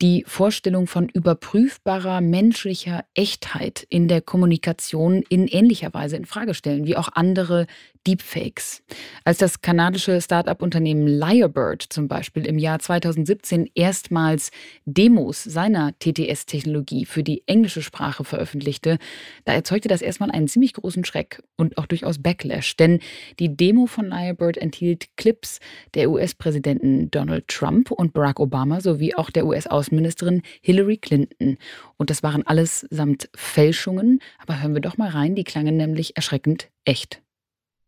die 0.01 0.25
Vorstellung 0.27 0.87
von 0.87 1.07
überprüfbarer 1.07 2.19
menschlicher 2.19 3.05
Echtheit 3.13 3.85
in 3.89 4.07
der 4.07 4.21
Kommunikation 4.21 5.23
in 5.29 5.47
ähnlicher 5.47 5.93
Weise 5.93 6.17
in 6.17 6.25
Frage 6.25 6.55
stellen, 6.55 6.87
wie 6.87 6.97
auch 6.97 7.09
andere 7.13 7.67
Deepfakes. 8.05 8.83
Als 9.23 9.37
das 9.37 9.61
kanadische 9.61 10.19
Start-up-Unternehmen 10.21 11.07
Lyrebird 11.07 11.83
zum 11.83 12.07
Beispiel 12.07 12.45
im 12.45 12.57
Jahr 12.57 12.79
2017 12.79 13.69
erstmals 13.73 14.51
Demos 14.85 15.43
seiner 15.43 15.97
TTS-Technologie 15.99 17.05
für 17.05 17.23
die 17.23 17.43
englische 17.47 17.81
Sprache 17.81 18.23
veröffentlichte, 18.23 18.97
da 19.45 19.53
erzeugte 19.53 19.87
das 19.87 20.01
erstmal 20.01 20.31
einen 20.31 20.47
ziemlich 20.47 20.73
großen 20.73 21.05
Schreck 21.05 21.41
und 21.55 21.77
auch 21.77 21.85
durchaus 21.85 22.21
Backlash, 22.21 22.75
denn 22.75 22.99
die 23.39 23.55
Demo 23.55 23.85
von 23.85 24.07
Lyrebird 24.07 24.57
enthielt 24.57 25.15
Clips 25.15 25.59
der 25.93 26.09
US-Präsidenten 26.09 27.09
Donald 27.09 27.47
Trump 27.47 27.91
und 27.91 28.13
Barack 28.13 28.39
Obama 28.39 28.81
sowie 28.81 29.15
auch 29.15 29.29
der 29.29 29.45
US-Außenministerin 29.45 30.41
Hillary 30.61 30.97
Clinton. 30.97 31.57
Und 31.97 32.09
das 32.09 32.23
waren 32.23 32.45
alles 32.45 32.85
samt 32.89 33.29
Fälschungen, 33.35 34.19
aber 34.39 34.61
hören 34.61 34.73
wir 34.73 34.81
doch 34.81 34.97
mal 34.97 35.09
rein, 35.09 35.35
die 35.35 35.43
klangen 35.43 35.77
nämlich 35.77 36.15
erschreckend 36.15 36.69
echt. 36.85 37.22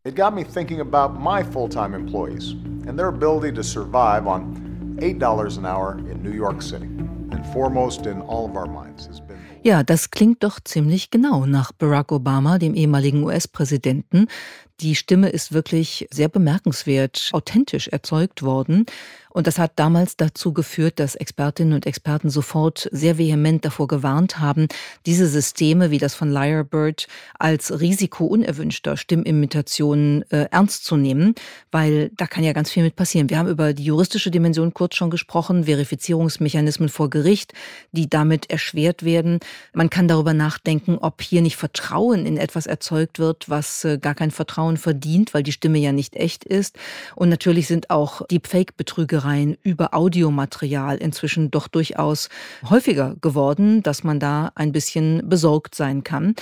It 0.06 0.14
got 0.14 0.36
me 0.36 0.44
thinking 0.44 0.80
about 0.80 1.20
my 1.20 1.42
full 1.42 1.68
time 1.68 1.92
employees 1.92 2.54
and 2.86 2.96
their 2.96 3.08
ability 3.08 3.50
to 3.56 3.64
survive 3.64 4.28
on 4.28 4.54
$8 5.00 5.58
an 5.58 5.66
hour 5.66 5.98
in 5.98 6.22
New 6.22 6.30
York 6.30 6.62
City. 6.62 6.86
And 7.32 7.44
foremost 7.52 8.06
in 8.06 8.20
all 8.20 8.46
of 8.46 8.54
our 8.54 8.68
minds 8.68 9.06
has 9.06 9.18
been. 9.20 9.36
Ja, 9.64 9.82
das 9.82 10.12
klingt 10.12 10.44
doch 10.44 10.60
ziemlich 10.62 11.10
genau 11.10 11.44
nach 11.44 11.72
Barack 11.72 12.12
Obama, 12.12 12.56
dem 12.58 12.74
ehemaligen 12.74 13.24
US-Präsidenten. 13.24 14.28
Die 14.80 14.94
Stimme 14.94 15.30
ist 15.30 15.52
wirklich 15.52 16.06
sehr 16.10 16.28
bemerkenswert 16.28 17.30
authentisch 17.32 17.88
erzeugt 17.88 18.42
worden. 18.42 18.86
Und 19.36 19.46
das 19.46 19.58
hat 19.58 19.72
damals 19.76 20.16
dazu 20.16 20.54
geführt, 20.54 20.98
dass 20.98 21.14
Expertinnen 21.14 21.74
und 21.74 21.84
Experten 21.84 22.30
sofort 22.30 22.88
sehr 22.90 23.18
vehement 23.18 23.66
davor 23.66 23.86
gewarnt 23.86 24.38
haben, 24.38 24.66
diese 25.04 25.26
Systeme 25.26 25.90
wie 25.90 25.98
das 25.98 26.14
von 26.14 26.30
Lyrebird 26.30 27.06
als 27.38 27.80
Risiko 27.80 28.24
unerwünschter 28.24 28.96
Stimmimitationen 28.96 30.22
äh, 30.30 30.46
ernst 30.50 30.86
zu 30.86 30.96
nehmen, 30.96 31.34
weil 31.70 32.10
da 32.16 32.26
kann 32.26 32.44
ja 32.44 32.54
ganz 32.54 32.70
viel 32.70 32.82
mit 32.82 32.96
passieren. 32.96 33.28
Wir 33.28 33.36
haben 33.36 33.50
über 33.50 33.74
die 33.74 33.84
juristische 33.84 34.30
Dimension 34.30 34.72
kurz 34.72 34.96
schon 34.96 35.10
gesprochen, 35.10 35.64
Verifizierungsmechanismen 35.64 36.88
vor 36.88 37.10
Gericht, 37.10 37.52
die 37.92 38.08
damit 38.08 38.48
erschwert 38.48 39.04
werden. 39.04 39.40
Man 39.74 39.90
kann 39.90 40.08
darüber 40.08 40.32
nachdenken, 40.32 40.96
ob 40.96 41.20
hier 41.20 41.42
nicht 41.42 41.56
Vertrauen 41.56 42.24
in 42.24 42.38
etwas 42.38 42.64
erzeugt 42.64 43.18
wird, 43.18 43.50
was 43.50 43.84
äh, 43.84 43.98
gar 43.98 44.14
kein 44.14 44.30
Vertrauen 44.30 44.65
verdient, 44.76 45.32
weil 45.32 45.44
die 45.44 45.52
Stimme 45.52 45.78
ja 45.78 45.92
nicht 45.92 46.16
echt 46.16 46.44
ist. 46.44 46.76
Und 47.14 47.28
natürlich 47.28 47.68
sind 47.68 47.90
auch 47.90 48.22
die 48.26 48.40
Fake-Betrügereien 48.42 48.96
Betrügereien 48.96 49.58
über 49.62 49.94
Audiomaterial 49.94 50.96
inzwischen 50.96 51.50
doch 51.50 51.68
durchaus 51.68 52.28
häufiger 52.70 53.16
geworden, 53.20 53.82
dass 53.82 54.04
man 54.04 54.18
da 54.18 54.52
ein 54.54 54.72
bisschen 54.72 55.28
besorgt 55.28 55.74
sein 55.74 56.02
kann. 56.02 56.34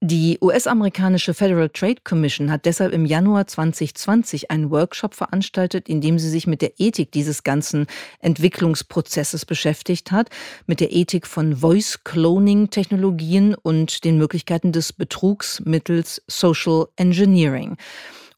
Die 0.00 0.38
US-amerikanische 0.40 1.34
Federal 1.34 1.70
Trade 1.70 2.02
Commission 2.04 2.52
hat 2.52 2.66
deshalb 2.66 2.92
im 2.92 3.04
Januar 3.04 3.48
2020 3.48 4.48
einen 4.48 4.70
Workshop 4.70 5.12
veranstaltet, 5.12 5.88
in 5.88 6.00
dem 6.00 6.20
sie 6.20 6.30
sich 6.30 6.46
mit 6.46 6.62
der 6.62 6.78
Ethik 6.78 7.10
dieses 7.10 7.42
ganzen 7.42 7.88
Entwicklungsprozesses 8.20 9.44
beschäftigt 9.44 10.12
hat, 10.12 10.30
mit 10.68 10.78
der 10.78 10.92
Ethik 10.92 11.26
von 11.26 11.56
Voice-Cloning-Technologien 11.56 13.56
und 13.56 14.04
den 14.04 14.18
Möglichkeiten 14.18 14.70
des 14.70 14.92
Betrugs 14.92 15.60
mittels 15.64 16.22
Social 16.28 16.86
Engineering. 16.94 17.76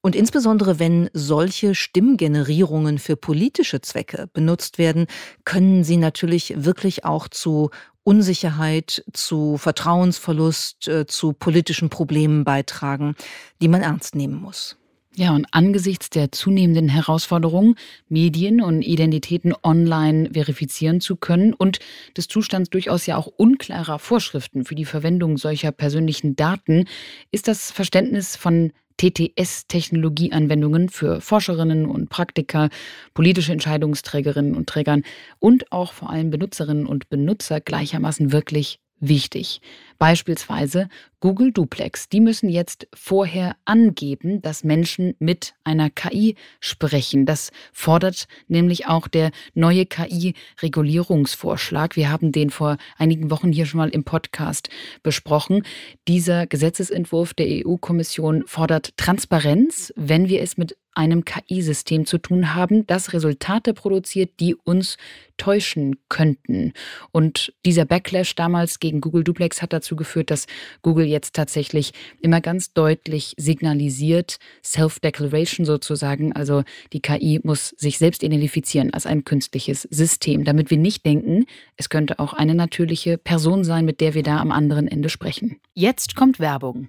Und 0.03 0.17
insbesondere 0.17 0.79
wenn 0.79 1.11
solche 1.13 1.75
Stimmgenerierungen 1.75 2.99
für 2.99 3.17
politische 3.17 3.83
Zwecke 3.83 4.31
benutzt 4.33 4.79
werden, 4.79 5.07
können 5.45 5.85
sie 5.85 5.99
natürlich 5.99 6.55
wirklich 6.57 7.05
auch 7.05 7.29
zu 7.29 7.71
Unsicherheit, 8.05 9.05
zu 9.13 9.57
Vertrauensverlust, 9.57 10.89
äh, 10.89 11.07
zu 11.07 11.33
politischen 11.33 11.91
Problemen 11.91 12.45
beitragen, 12.45 13.15
die 13.61 13.69
man 13.69 13.83
ernst 13.83 14.15
nehmen 14.15 14.41
muss. 14.41 14.77
Ja, 15.17 15.35
und 15.35 15.47
angesichts 15.51 16.09
der 16.09 16.31
zunehmenden 16.31 16.89
Herausforderung, 16.89 17.75
Medien 18.09 18.61
und 18.61 18.83
Identitäten 18.83 19.53
online 19.65 20.31
verifizieren 20.33 21.01
zu 21.01 21.17
können 21.17 21.53
und 21.53 21.81
des 22.17 22.29
Zustands 22.29 22.71
durchaus 22.71 23.07
ja 23.07 23.17
auch 23.17 23.27
unklarer 23.27 23.99
Vorschriften 23.99 24.65
für 24.65 24.77
die 24.77 24.85
Verwendung 24.85 25.37
solcher 25.37 25.73
persönlichen 25.73 26.37
Daten, 26.37 26.85
ist 27.33 27.49
das 27.49 27.73
Verständnis 27.73 28.37
von 28.37 28.73
TTS-Technologieanwendungen 29.01 30.91
für 30.91 31.21
Forscherinnen 31.21 31.87
und 31.87 32.11
Praktiker, 32.11 32.69
politische 33.15 33.53
Entscheidungsträgerinnen 33.53 34.55
und 34.55 34.69
Trägern 34.69 35.05
und 35.39 35.73
auch 35.73 35.93
vor 35.95 36.11
allem 36.11 36.31
Benutzerinnen 36.31 36.87
und 36.87 37.09
Benutzer 37.09 37.61
gleichermaßen 37.61 38.31
wirklich 38.33 38.79
wichtig. 39.01 39.61
Beispielsweise 39.99 40.89
Google 41.21 41.53
Duplex. 41.53 42.09
Die 42.09 42.21
müssen 42.21 42.49
jetzt 42.49 42.89
vorher 42.95 43.57
angeben, 43.67 44.41
dass 44.41 44.65
Menschen 44.65 45.15
mit 45.19 45.53
einer 45.65 45.91
KI 45.91 46.37
sprechen. 46.61 47.27
Das 47.27 47.51
fordert 47.73 48.27
nämlich 48.49 48.87
auch 48.87 49.09
der 49.09 49.31
neue 49.53 49.85
KI-Regulierungsvorschlag. 49.85 51.97
Wir 51.97 52.11
haben 52.11 52.33
den 52.33 52.49
vor 52.49 52.79
einigen 52.97 53.31
Wochen 53.31 53.53
hier 53.53 53.67
schon 53.67 53.77
mal 53.79 53.91
im 53.91 54.05
Podcast 54.05 54.71
besprochen. 55.03 55.65
Dieser 56.09 56.47
Gesetzesentwurf 56.47 57.35
der 57.35 57.67
EU-Kommission 57.67 58.45
fordert 58.47 58.97
Transparenz, 58.97 59.93
wenn 59.97 60.31
wir 60.31 60.41
es 60.41 60.57
mit 60.57 60.79
einem 60.95 61.25
KI-System 61.25 62.05
zu 62.07 62.19
tun 62.19 62.55
haben, 62.55 62.87
das 62.87 63.13
Resultate 63.13 63.75
produziert, 63.75 64.41
die 64.41 64.55
uns 64.55 64.97
täuschen 65.37 65.97
könnten. 66.09 66.73
Und 67.13 67.55
dieser 67.65 67.87
Backlash 67.87 68.35
damals 68.35 68.79
gegen 68.79 69.01
Google 69.01 69.25
Duplex 69.25 69.63
hat 69.63 69.73
dazu 69.73 69.97
geführt, 69.97 70.31
dass 70.31 70.47
Google 70.83 71.07
jetzt 71.07 71.35
tatsächlich 71.35 71.93
immer 72.21 72.41
ganz 72.41 72.75
deutlich 72.75 73.35
signalisiert, 73.39 74.39
Self-Declaration 74.63 75.65
sozusagen, 75.65 76.35
also 76.35 76.63
die 76.93 77.01
KI 77.01 77.41
muss 77.43 77.69
sich 77.79 77.99
selbst 77.99 78.23
identifizieren 78.23 78.93
als 78.93 79.07
ein 79.07 79.25
künstliches 79.25 79.89
System, 79.91 80.45
damit 80.45 80.71
wir 80.71 80.79
nicht 80.79 81.07
denken, 81.07 81.47
es 81.77 81.89
könnte 81.89 82.19
auch 82.19 82.35
eine 82.35 82.55
natürliche 82.55 83.17
Person 83.17 83.65
sein, 83.65 83.85
mit 83.85 84.01
der 84.01 84.15
wir 84.15 84.23
da 84.23 84.39
am 84.39 84.53
anderen 84.53 84.89
Ende 84.89 85.09
sprechen. 85.09 85.59
Jetzt 85.73 86.17
kommt 86.17 86.39
Werbung. 86.39 86.89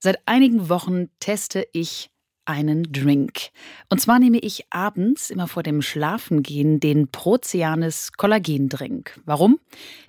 Seit 0.00 0.18
einigen 0.26 0.68
Wochen 0.68 1.08
teste 1.20 1.66
ich 1.72 2.10
einen 2.48 2.84
Drink. 2.92 3.50
Und 3.88 4.00
zwar 4.00 4.18
nehme 4.18 4.38
ich 4.38 4.64
abends 4.70 5.30
immer 5.30 5.46
vor 5.46 5.62
dem 5.62 5.82
Schlafengehen 5.82 6.80
den 6.80 7.08
Proceanis 7.08 8.12
Kollagendrink. 8.12 9.20
Warum? 9.24 9.60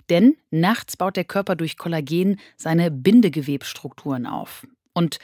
Denn 0.08 0.36
nachts 0.50 0.96
baut 0.96 1.16
der 1.16 1.24
Körper 1.24 1.54
durch 1.54 1.76
Kollagen 1.76 2.40
seine 2.56 2.90
Bindegewebstrukturen 2.90 4.26
auf. 4.26 4.66
Und 4.94 5.18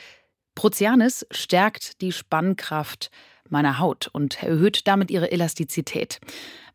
Proceanis 0.55 1.27
stärkt 1.31 2.01
die 2.01 2.13
Spannkraft 2.13 3.11
meiner 3.49 3.79
Haut 3.79 4.09
und 4.13 4.43
erhöht 4.43 4.87
damit 4.87 5.11
ihre 5.11 5.31
Elastizität. 5.31 6.21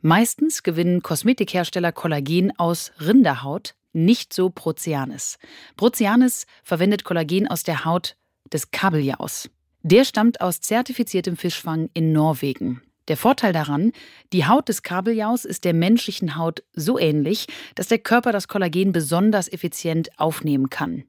Meistens 0.02 0.64
gewinnen 0.64 1.02
Kosmetikhersteller 1.02 1.92
Kollagen 1.92 2.58
aus 2.58 2.92
Rinderhaut, 3.00 3.76
nicht 3.94 4.34
so 4.34 4.50
Proceanis. 4.50 5.38
Proceanis 5.78 6.46
verwendet 6.64 7.04
Kollagen 7.04 7.48
aus 7.48 7.64
der 7.64 7.86
Haut 7.86 8.16
des 8.52 8.72
Kabeljaus. 8.72 9.50
Der 9.84 10.06
stammt 10.06 10.42
aus 10.42 10.62
zertifiziertem 10.62 11.38
Fischfang 11.38 11.90
in 11.94 12.12
Norwegen. 12.12 12.82
Der 13.08 13.18
Vorteil 13.18 13.52
daran, 13.52 13.94
die 14.32 14.46
Haut 14.46 14.70
des 14.70 14.84
Kabeljaus 14.84 15.44
ist 15.44 15.66
der 15.66 15.74
menschlichen 15.74 16.36
Haut 16.38 16.64
so 16.74 17.00
ähnlich, 17.00 17.48
dass 17.74 17.88
der 17.88 17.98
Körper 17.98 18.32
das 18.32 18.48
Kollagen 18.48 18.92
besonders 18.92 19.52
effizient 19.52 20.10
aufnehmen 20.20 20.70
kann. 20.70 21.04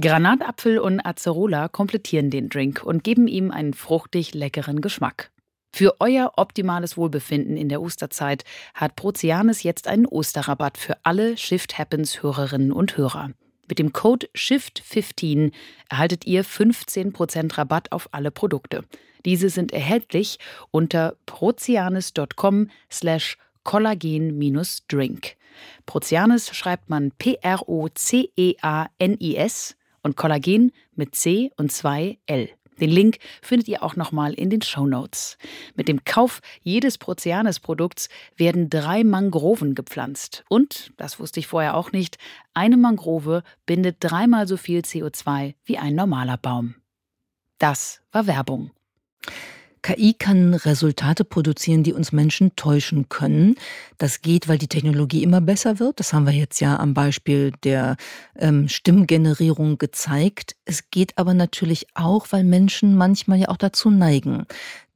Granatapfel 0.00 0.78
und 0.78 1.00
Acerola 1.00 1.68
komplettieren 1.68 2.30
den 2.30 2.48
Drink 2.48 2.82
und 2.84 3.04
geben 3.04 3.28
ihm 3.28 3.52
einen 3.52 3.72
fruchtig 3.72 4.34
leckeren 4.34 4.80
Geschmack. 4.80 5.30
Für 5.72 6.00
euer 6.00 6.32
optimales 6.36 6.96
Wohlbefinden 6.96 7.56
in 7.56 7.68
der 7.68 7.80
Osterzeit 7.80 8.44
hat 8.74 8.96
Proceanis 8.96 9.62
jetzt 9.62 9.86
einen 9.86 10.06
Osterrabatt 10.06 10.76
für 10.76 10.96
alle 11.04 11.36
Shift 11.36 11.78
Happens 11.78 12.22
Hörerinnen 12.22 12.72
und 12.72 12.96
Hörer. 12.96 13.30
Mit 13.68 13.78
dem 13.78 13.92
Code 13.92 14.28
SHIFT15 14.34 15.52
erhaltet 15.88 16.26
ihr 16.26 16.44
15% 16.44 17.58
Rabatt 17.58 17.92
auf 17.92 18.08
alle 18.12 18.30
Produkte. 18.30 18.84
Diese 19.24 19.50
sind 19.50 19.72
erhältlich 19.72 20.38
unter 20.70 21.16
prozianis.com 21.26 22.70
slash 22.90 23.36
kollagen-drink. 23.64 25.36
Prozianis 25.86 26.54
schreibt 26.56 26.88
man 26.88 27.10
P-R-O-C-E-A-N-I-S 27.12 27.46
und 30.02 30.16
Kollagen 30.16 30.72
mit 30.94 31.14
C 31.14 31.50
und 31.56 31.70
2 31.70 32.18
L. 32.26 32.48
Den 32.80 32.90
Link 32.90 33.18
findet 33.42 33.68
ihr 33.68 33.82
auch 33.82 33.96
nochmal 33.96 34.34
in 34.34 34.50
den 34.50 34.62
Show 34.62 34.86
Notes. 34.86 35.38
Mit 35.74 35.88
dem 35.88 36.04
Kauf 36.04 36.40
jedes 36.62 36.98
Proceanes-Produkts 36.98 38.08
werden 38.36 38.70
drei 38.70 39.04
Mangroven 39.04 39.74
gepflanzt. 39.74 40.44
Und, 40.48 40.92
das 40.96 41.18
wusste 41.20 41.40
ich 41.40 41.46
vorher 41.46 41.76
auch 41.76 41.92
nicht, 41.92 42.18
eine 42.54 42.76
Mangrove 42.76 43.42
bindet 43.66 43.96
dreimal 44.00 44.46
so 44.48 44.56
viel 44.56 44.80
CO2 44.80 45.54
wie 45.64 45.78
ein 45.78 45.94
normaler 45.94 46.36
Baum. 46.36 46.74
Das 47.58 48.00
war 48.12 48.26
Werbung. 48.26 48.70
KI 49.82 50.14
kann 50.14 50.54
Resultate 50.54 51.24
produzieren, 51.24 51.82
die 51.82 51.92
uns 51.92 52.12
Menschen 52.12 52.54
täuschen 52.56 53.08
können. 53.08 53.56
Das 53.98 54.22
geht, 54.22 54.48
weil 54.48 54.58
die 54.58 54.68
Technologie 54.68 55.22
immer 55.22 55.40
besser 55.40 55.78
wird. 55.78 56.00
Das 56.00 56.12
haben 56.12 56.26
wir 56.26 56.32
jetzt 56.32 56.60
ja 56.60 56.78
am 56.78 56.94
Beispiel 56.94 57.52
der 57.64 57.96
ähm, 58.36 58.68
Stimmgenerierung 58.68 59.78
gezeigt. 59.78 60.56
Es 60.64 60.90
geht 60.90 61.16
aber 61.16 61.34
natürlich 61.34 61.86
auch, 61.94 62.26
weil 62.30 62.44
Menschen 62.44 62.96
manchmal 62.96 63.38
ja 63.38 63.48
auch 63.48 63.56
dazu 63.56 63.90
neigen, 63.90 64.46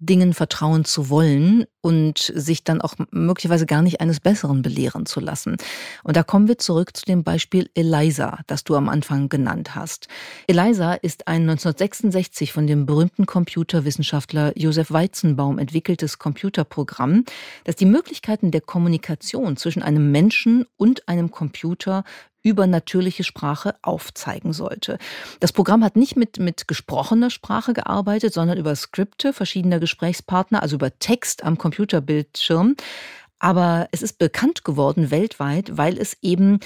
Dingen 0.05 0.35
vertrauen 0.35 0.85
zu 0.85 1.11
wollen 1.11 1.65
und 1.81 2.33
sich 2.35 2.65
dann 2.65 2.81
auch 2.81 2.95
möglicherweise 3.11 3.67
gar 3.67 3.83
nicht 3.83 4.01
eines 4.01 4.21
Besseren 4.21 4.63
belehren 4.63 5.07
zu 5.07 5.21
lassen. 5.21 5.57
Und 6.03 6.17
da 6.17 6.23
kommen 6.23 6.49
wir 6.49 6.59
zurück 6.59 6.97
zu 6.97 7.05
dem 7.05 7.25
Beispiel 7.25 7.71
Eliza, 7.75 8.41
das 8.47 8.65
du 8.65 8.75
am 8.77 8.89
Anfang 8.89 9.29
genannt 9.29 9.75
hast. 9.75 10.09
Eliza 10.47 10.95
ist 10.95 11.29
ein 11.29 11.43
1966 11.43 12.53
von 12.53 12.67
dem 12.67 12.87
berühmten 12.87 13.27
Computerwissenschaftler 13.27 14.57
Josef 14.59 14.91
Weizenbaum 14.91 15.59
entwickeltes 15.59 16.19
Computerprogramm, 16.19 17.25
das 17.65 17.77
die 17.77 17.87
Möglichkeiten 17.87 18.51
der 18.51 18.61
Kommunikation 18.61 19.57
zwischen 19.57 19.83
einem 19.83 20.11
Menschen 20.11 20.67
und 20.77 21.09
einem 21.09 21.31
Computer 21.31 22.05
über 22.43 22.67
natürliche 22.67 23.25
Sprache 23.25 23.75
aufzeigen 23.83 24.53
sollte. 24.53 24.99
Das 25.41 25.53
Programm 25.53 25.85
hat 25.85 25.97
nicht 25.97 26.17
mit, 26.17 26.39
mit 26.39 26.67
gesprochener 26.69 27.31
Sprache 27.31 27.73
gearbeitet, 27.73 28.35
sondern 28.35 28.59
über 28.59 28.75
Skripte 28.75 29.33
verschiedener 29.33 29.81
Gesprächspartner, 29.81 30.63
also 30.63 30.77
über 30.77 30.99
Text 30.99 31.45
am 31.45 31.59
Computerbildschirm. 31.59 32.77
Aber 33.39 33.89
es 33.91 34.03
ist 34.03 34.19
bekannt 34.19 34.65
geworden 34.65 35.11
weltweit, 35.11 35.77
weil 35.77 35.99
es 35.99 36.17
eben 36.23 36.61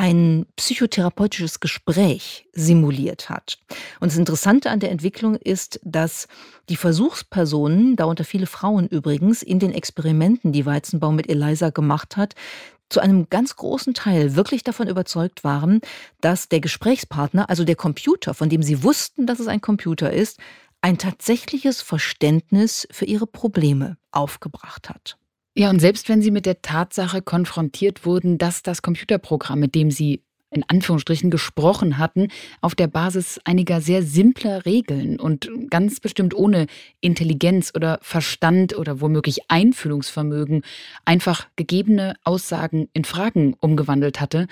ein 0.00 0.46
psychotherapeutisches 0.56 1.60
Gespräch 1.60 2.46
simuliert 2.52 3.28
hat. 3.28 3.58
Und 4.00 4.10
das 4.10 4.16
Interessante 4.16 4.70
an 4.70 4.80
der 4.80 4.90
Entwicklung 4.90 5.34
ist, 5.36 5.78
dass 5.84 6.26
die 6.70 6.76
Versuchspersonen, 6.76 7.96
darunter 7.96 8.24
viele 8.24 8.46
Frauen 8.46 8.86
übrigens, 8.86 9.42
in 9.42 9.58
den 9.58 9.72
Experimenten, 9.72 10.52
die 10.52 10.64
Weizenbaum 10.64 11.16
mit 11.16 11.28
Eliza 11.28 11.68
gemacht 11.68 12.16
hat, 12.16 12.34
zu 12.90 13.00
einem 13.00 13.28
ganz 13.30 13.56
großen 13.56 13.94
Teil 13.94 14.36
wirklich 14.36 14.62
davon 14.62 14.88
überzeugt 14.88 15.44
waren, 15.44 15.80
dass 16.20 16.48
der 16.48 16.60
Gesprächspartner, 16.60 17.48
also 17.48 17.64
der 17.64 17.76
Computer, 17.76 18.34
von 18.34 18.50
dem 18.50 18.62
sie 18.62 18.82
wussten, 18.82 19.26
dass 19.26 19.40
es 19.40 19.46
ein 19.46 19.60
Computer 19.60 20.12
ist, 20.12 20.38
ein 20.82 20.98
tatsächliches 20.98 21.82
Verständnis 21.82 22.86
für 22.90 23.04
ihre 23.04 23.26
Probleme 23.26 23.96
aufgebracht 24.10 24.88
hat. 24.88 25.16
Ja, 25.56 25.70
und 25.70 25.80
selbst 25.80 26.08
wenn 26.08 26.22
Sie 26.22 26.30
mit 26.30 26.46
der 26.46 26.62
Tatsache 26.62 27.22
konfrontiert 27.22 28.06
wurden, 28.06 28.38
dass 28.38 28.62
das 28.62 28.82
Computerprogramm, 28.82 29.58
mit 29.58 29.74
dem 29.74 29.90
Sie 29.90 30.22
in 30.50 30.64
Anführungsstrichen 30.66 31.30
gesprochen 31.30 31.98
hatten, 31.98 32.28
auf 32.60 32.74
der 32.74 32.88
Basis 32.88 33.40
einiger 33.44 33.80
sehr 33.80 34.02
simpler 34.02 34.64
Regeln 34.66 35.20
und 35.20 35.48
ganz 35.70 36.00
bestimmt 36.00 36.34
ohne 36.34 36.66
Intelligenz 37.00 37.72
oder 37.74 37.98
Verstand 38.02 38.76
oder 38.76 39.00
womöglich 39.00 39.40
Einfühlungsvermögen 39.48 40.62
einfach 41.04 41.46
gegebene 41.56 42.14
Aussagen 42.24 42.88
in 42.92 43.04
Fragen 43.04 43.54
umgewandelt 43.60 44.20
hatte, 44.20 44.48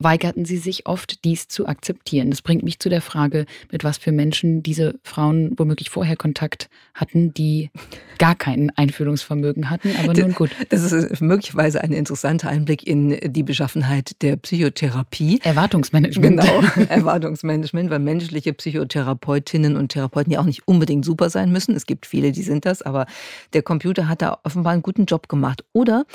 weigerten 0.00 0.44
sie 0.44 0.56
sich 0.56 0.86
oft, 0.86 1.24
dies 1.24 1.46
zu 1.46 1.66
akzeptieren. 1.66 2.30
Das 2.30 2.42
bringt 2.42 2.62
mich 2.62 2.80
zu 2.80 2.88
der 2.88 3.02
Frage, 3.02 3.46
mit 3.70 3.84
was 3.84 3.98
für 3.98 4.12
Menschen 4.12 4.62
diese 4.62 4.98
Frauen 5.04 5.52
womöglich 5.56 5.90
vorher 5.90 6.16
Kontakt 6.16 6.68
hatten, 6.94 7.32
die 7.32 7.70
gar 8.18 8.34
kein 8.34 8.70
Einfühlungsvermögen 8.76 9.70
hatten, 9.70 9.94
aber 10.02 10.14
nun 10.14 10.32
gut. 10.32 10.50
Das 10.70 10.90
ist 10.90 11.20
möglicherweise 11.20 11.82
ein 11.82 11.92
interessanter 11.92 12.48
Einblick 12.48 12.86
in 12.86 13.18
die 13.32 13.42
Beschaffenheit 13.42 14.20
der 14.22 14.36
Psychotherapie. 14.36 15.40
Erwartungsmanagement. 15.42 16.40
Genau, 16.40 16.62
Erwartungsmanagement, 16.88 17.90
weil 17.90 17.98
menschliche 17.98 18.52
Psychotherapeutinnen 18.52 19.76
und 19.76 19.90
Therapeuten 19.92 20.32
ja 20.32 20.40
auch 20.40 20.46
nicht 20.46 20.66
unbedingt 20.66 21.04
super 21.04 21.30
sein 21.30 21.52
müssen. 21.52 21.76
Es 21.76 21.86
gibt 21.86 22.06
viele, 22.06 22.32
die 22.32 22.42
sind 22.42 22.64
das, 22.64 22.82
aber 22.82 23.06
der 23.52 23.62
Computer 23.62 24.08
hat 24.08 24.22
da 24.22 24.38
offenbar 24.44 24.72
einen 24.72 24.82
guten 24.82 25.04
Job 25.04 25.28
gemacht. 25.28 25.64
Oder 25.72 26.06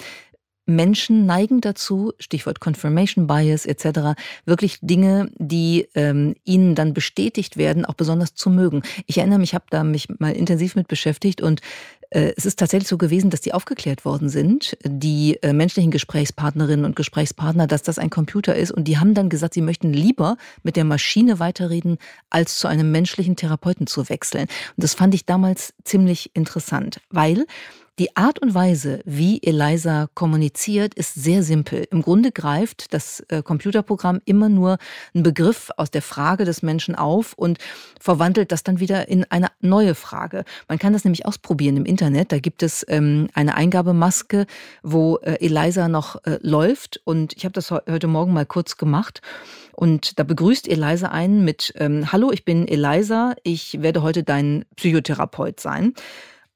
Menschen 0.66 1.26
neigen 1.26 1.62
dazu, 1.62 2.14
Stichwort 2.20 2.60
Confirmation 2.60 3.28
Bias 3.28 3.66
etc., 3.66 4.20
wirklich 4.46 4.80
Dinge, 4.82 5.30
die 5.38 5.88
ähm, 5.96 6.36
ihnen 6.44 6.76
dann 6.76 6.94
bestätigt 6.94 7.58
werden, 7.58 7.86
auch 7.86 7.94
besonders 7.94 8.34
zu 8.34 8.50
mögen. 8.50 8.84
Ich 9.06 9.18
erinnere 9.18 9.40
mich, 9.40 9.46
ich 9.52 9.56
habe 9.56 9.66
da 9.70 9.84
mich 9.84 10.08
mal 10.20 10.34
intensiv 10.34 10.76
mit 10.76 10.88
beschäftigt 10.88 11.42
und 11.42 11.62
äh, 12.10 12.34
es 12.36 12.46
ist 12.46 12.60
tatsächlich 12.60 12.88
so 12.88 12.98
gewesen, 12.98 13.30
dass 13.30 13.42
die 13.42 13.54
aufgeklärt 13.54 14.06
worden 14.06 14.30
sind, 14.30 14.78
die 14.84 15.38
äh, 15.42 15.54
menschlichen 15.54 15.92
Gesprächspartnerinnen 15.92 16.86
und 16.86 16.96
Gesprächspartner, 16.96 17.68
dass 17.68 17.84
das 17.84 18.00
ein 18.00 18.10
Computer 18.10 18.56
ist. 18.56 18.72
Und 18.72 18.88
die 18.88 18.98
haben 18.98 19.14
dann 19.14 19.30
gesagt, 19.30 19.54
sie 19.54 19.62
möchten 19.62 19.94
lieber 19.94 20.38
mit 20.64 20.76
der 20.76 20.84
Maschine 20.84 21.40
weiterreden, 21.40 21.98
als 22.30 22.58
zu 22.58 22.68
einem 22.68 22.92
menschlichen 22.92 23.36
Therapeuten 23.36 23.88
zu 23.88 24.10
wechseln. 24.10 24.44
Und 24.44 24.84
das 24.84 24.94
fand 24.94 25.14
ich 25.14 25.26
damals 25.26 25.74
ziemlich 25.84 26.32
interessant, 26.34 27.02
weil 27.10 27.46
die 27.98 28.18
Art 28.18 28.40
und 28.40 28.54
Weise, 28.54 29.00
wie 29.06 29.42
Eliza 29.42 30.10
kommuniziert, 30.14 30.94
ist 30.96 31.14
sehr 31.14 31.44
simpel. 31.44 31.88
Im 31.92 32.02
Grunde 32.02 32.34
greift 32.34 32.94
das 32.94 33.22
äh, 33.30 33.42
Computerprogramm 33.42 34.20
immer 34.26 34.50
nur 34.50 34.80
einen 35.14 35.24
Begriff 35.24 35.72
aus 35.78 35.92
der 35.92 36.02
Frage 36.02 36.44
des 36.44 36.62
Menschen 36.62 36.96
auf 36.96 37.34
und 37.34 37.58
verwandelt 38.00 38.52
das 38.52 38.64
dann 38.64 38.82
wieder 38.82 39.08
in 39.08 39.24
eine 39.32 39.48
neue 39.62 39.96
Frage. 39.96 40.44
Man 40.68 40.78
kann 40.78 40.92
das 40.92 41.06
nämlich 41.06 41.26
ausprobieren 41.26 41.78
im 41.78 41.86
Internet. 41.86 42.34
Da 42.34 42.40
gibt 42.40 42.64
es 42.64 42.86
ähm, 42.90 43.30
eine 43.34 43.56
Eingabemaske, 43.56 44.46
wo 44.84 45.18
äh, 45.20 45.38
Eliza 45.40 45.88
noch 45.88 46.18
äh, 46.26 46.38
läuft. 46.42 47.00
Und 47.06 47.32
ich 47.38 47.46
habe 47.46 47.54
das 47.54 47.72
heute 47.72 48.08
Morgen 48.08 48.34
mal 48.34 48.46
kurz 48.46 48.76
gemacht. 48.76 49.22
Und 49.72 50.20
da 50.20 50.24
begrüßt 50.24 50.68
Eliza 50.68 51.08
einen 51.10 51.46
mit 51.46 51.74
ähm, 51.78 52.12
Hallo, 52.12 52.32
ich 52.32 52.44
bin 52.44 52.68
Eliza, 52.68 53.36
ich 53.44 53.82
werde 53.82 54.02
heute 54.02 54.24
dein 54.24 54.66
Psychotherapeut 54.76 55.62
sein. 55.62 55.94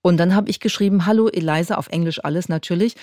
Und 0.02 0.18
dann 0.18 0.36
habe 0.36 0.50
ich 0.50 0.60
geschrieben, 0.60 1.06
hallo 1.06 1.28
Eliza, 1.28 1.76
auf 1.76 1.90
Englisch 1.90 2.24
alles 2.24 2.50
natürlich. 2.50 2.96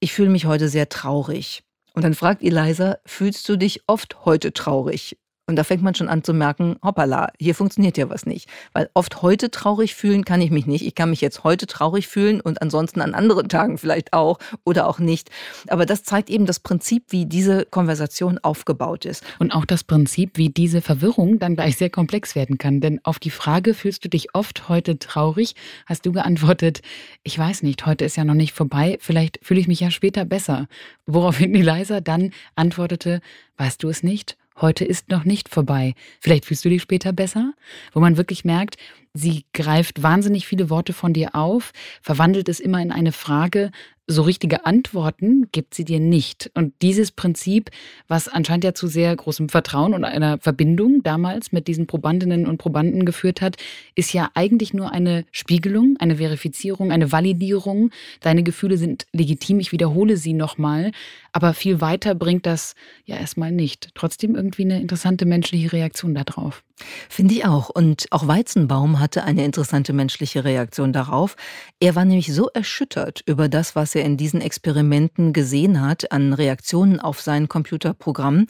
Ich 0.00 0.12
fühle 0.12 0.30
mich 0.30 0.46
heute 0.46 0.68
sehr 0.68 0.88
traurig. 0.88 1.64
Und 1.94 2.02
dann 2.02 2.14
fragt 2.14 2.42
Eliza, 2.42 2.98
fühlst 3.06 3.48
du 3.48 3.56
dich 3.56 3.82
oft 3.86 4.24
heute 4.24 4.52
traurig? 4.52 5.16
Und 5.46 5.56
da 5.56 5.64
fängt 5.64 5.82
man 5.82 5.94
schon 5.94 6.08
an 6.08 6.24
zu 6.24 6.32
merken, 6.32 6.76
hoppala, 6.82 7.28
hier 7.38 7.54
funktioniert 7.54 7.98
ja 7.98 8.08
was 8.08 8.24
nicht. 8.24 8.48
Weil 8.72 8.88
oft 8.94 9.20
heute 9.20 9.50
traurig 9.50 9.94
fühlen 9.94 10.24
kann 10.24 10.40
ich 10.40 10.50
mich 10.50 10.66
nicht. 10.66 10.86
Ich 10.86 10.94
kann 10.94 11.10
mich 11.10 11.20
jetzt 11.20 11.44
heute 11.44 11.66
traurig 11.66 12.08
fühlen 12.08 12.40
und 12.40 12.62
ansonsten 12.62 13.02
an 13.02 13.12
anderen 13.12 13.50
Tagen 13.50 13.76
vielleicht 13.76 14.14
auch 14.14 14.38
oder 14.64 14.88
auch 14.88 14.98
nicht. 14.98 15.30
Aber 15.68 15.84
das 15.84 16.02
zeigt 16.02 16.30
eben 16.30 16.46
das 16.46 16.60
Prinzip, 16.60 17.04
wie 17.10 17.26
diese 17.26 17.66
Konversation 17.66 18.38
aufgebaut 18.38 19.04
ist. 19.04 19.22
Und 19.38 19.52
auch 19.52 19.66
das 19.66 19.84
Prinzip, 19.84 20.38
wie 20.38 20.48
diese 20.48 20.80
Verwirrung 20.80 21.38
dann 21.38 21.56
gleich 21.56 21.76
sehr 21.76 21.90
komplex 21.90 22.34
werden 22.34 22.56
kann. 22.56 22.80
Denn 22.80 23.00
auf 23.04 23.18
die 23.18 23.30
Frage, 23.30 23.74
fühlst 23.74 24.02
du 24.02 24.08
dich 24.08 24.34
oft 24.34 24.70
heute 24.70 24.98
traurig, 24.98 25.56
hast 25.84 26.06
du 26.06 26.12
geantwortet, 26.12 26.80
ich 27.22 27.38
weiß 27.38 27.62
nicht, 27.62 27.84
heute 27.84 28.06
ist 28.06 28.16
ja 28.16 28.24
noch 28.24 28.32
nicht 28.32 28.54
vorbei, 28.54 28.96
vielleicht 28.98 29.40
fühle 29.42 29.60
ich 29.60 29.68
mich 29.68 29.80
ja 29.80 29.90
später 29.90 30.24
besser. 30.24 30.68
Woraufhin 31.04 31.54
Eliza 31.54 32.00
dann 32.00 32.30
antwortete, 32.56 33.20
weißt 33.58 33.82
du 33.82 33.90
es 33.90 34.02
nicht? 34.02 34.38
Heute 34.60 34.84
ist 34.84 35.10
noch 35.10 35.24
nicht 35.24 35.48
vorbei. 35.48 35.94
Vielleicht 36.20 36.44
fühlst 36.44 36.64
du 36.64 36.68
dich 36.68 36.82
später 36.82 37.12
besser, 37.12 37.52
wo 37.92 38.00
man 38.00 38.16
wirklich 38.16 38.44
merkt, 38.44 38.76
sie 39.14 39.44
greift 39.54 40.02
wahnsinnig 40.02 40.46
viele 40.46 40.68
Worte 40.70 40.92
von 40.92 41.12
dir 41.12 41.34
auf, 41.34 41.72
verwandelt 42.02 42.48
es 42.48 42.60
immer 42.60 42.82
in 42.82 42.92
eine 42.92 43.12
Frage, 43.12 43.70
so 44.06 44.22
richtige 44.22 44.66
Antworten 44.66 45.48
gibt 45.50 45.74
sie 45.74 45.84
dir 45.84 46.00
nicht. 46.00 46.50
Und 46.54 46.74
dieses 46.82 47.10
Prinzip, 47.10 47.70
was 48.06 48.28
anscheinend 48.28 48.64
ja 48.64 48.74
zu 48.74 48.86
sehr 48.86 49.14
großem 49.16 49.48
Vertrauen 49.48 49.94
und 49.94 50.04
einer 50.04 50.38
Verbindung 50.38 51.02
damals 51.02 51.52
mit 51.52 51.68
diesen 51.68 51.86
Probandinnen 51.86 52.46
und 52.46 52.58
Probanden 52.58 53.06
geführt 53.06 53.40
hat, 53.40 53.56
ist 53.94 54.12
ja 54.12 54.30
eigentlich 54.34 54.74
nur 54.74 54.92
eine 54.92 55.24
Spiegelung, 55.32 55.96
eine 56.00 56.16
Verifizierung, 56.16 56.92
eine 56.92 57.12
Validierung. 57.12 57.90
Deine 58.20 58.42
Gefühle 58.42 58.76
sind 58.76 59.06
legitim, 59.12 59.58
ich 59.60 59.72
wiederhole 59.72 60.18
sie 60.18 60.34
nochmal. 60.34 60.92
Aber 61.32 61.54
viel 61.54 61.80
weiter 61.80 62.14
bringt 62.14 62.44
das 62.44 62.74
ja 63.06 63.16
erstmal 63.16 63.52
nicht. 63.52 63.88
Trotzdem 63.94 64.34
irgendwie 64.34 64.64
eine 64.64 64.80
interessante 64.80 65.24
menschliche 65.24 65.72
Reaktion 65.72 66.14
darauf. 66.14 66.62
Finde 67.08 67.34
ich 67.34 67.44
auch. 67.44 67.68
Und 67.68 68.06
auch 68.10 68.26
Weizenbaum 68.26 68.98
hatte 68.98 69.24
eine 69.24 69.44
interessante 69.44 69.92
menschliche 69.92 70.44
Reaktion 70.44 70.92
darauf. 70.92 71.36
Er 71.78 71.94
war 71.94 72.04
nämlich 72.04 72.32
so 72.32 72.48
erschüttert 72.48 73.22
über 73.26 73.48
das, 73.48 73.76
was 73.76 73.94
er 73.94 74.04
in 74.04 74.16
diesen 74.16 74.40
Experimenten 74.40 75.32
gesehen 75.32 75.80
hat, 75.80 76.10
an 76.10 76.32
Reaktionen 76.32 76.98
auf 77.00 77.20
sein 77.20 77.48
Computerprogramm, 77.48 78.46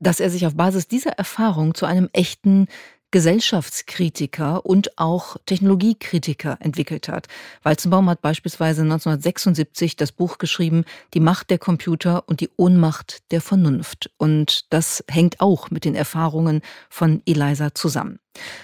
dass 0.00 0.20
er 0.20 0.30
sich 0.30 0.46
auf 0.46 0.54
Basis 0.54 0.86
dieser 0.86 1.12
Erfahrung 1.12 1.74
zu 1.74 1.86
einem 1.86 2.10
echten 2.12 2.66
Gesellschaftskritiker 3.12 4.66
und 4.66 4.98
auch 4.98 5.36
Technologiekritiker 5.46 6.56
entwickelt 6.58 7.08
hat. 7.08 7.28
Walzenbaum 7.62 8.10
hat 8.10 8.20
beispielsweise 8.22 8.82
1976 8.82 9.94
das 9.94 10.10
Buch 10.10 10.38
geschrieben 10.38 10.84
Die 11.14 11.20
Macht 11.20 11.50
der 11.50 11.58
Computer 11.58 12.24
und 12.26 12.40
die 12.40 12.50
Ohnmacht 12.56 13.22
der 13.30 13.40
Vernunft. 13.40 14.10
Und 14.16 14.72
das 14.72 15.04
hängt 15.08 15.40
auch 15.40 15.70
mit 15.70 15.84
den 15.84 15.94
Erfahrungen 15.94 16.62
von 16.88 17.22
Eliza 17.24 17.74
zusammen. 17.74 18.18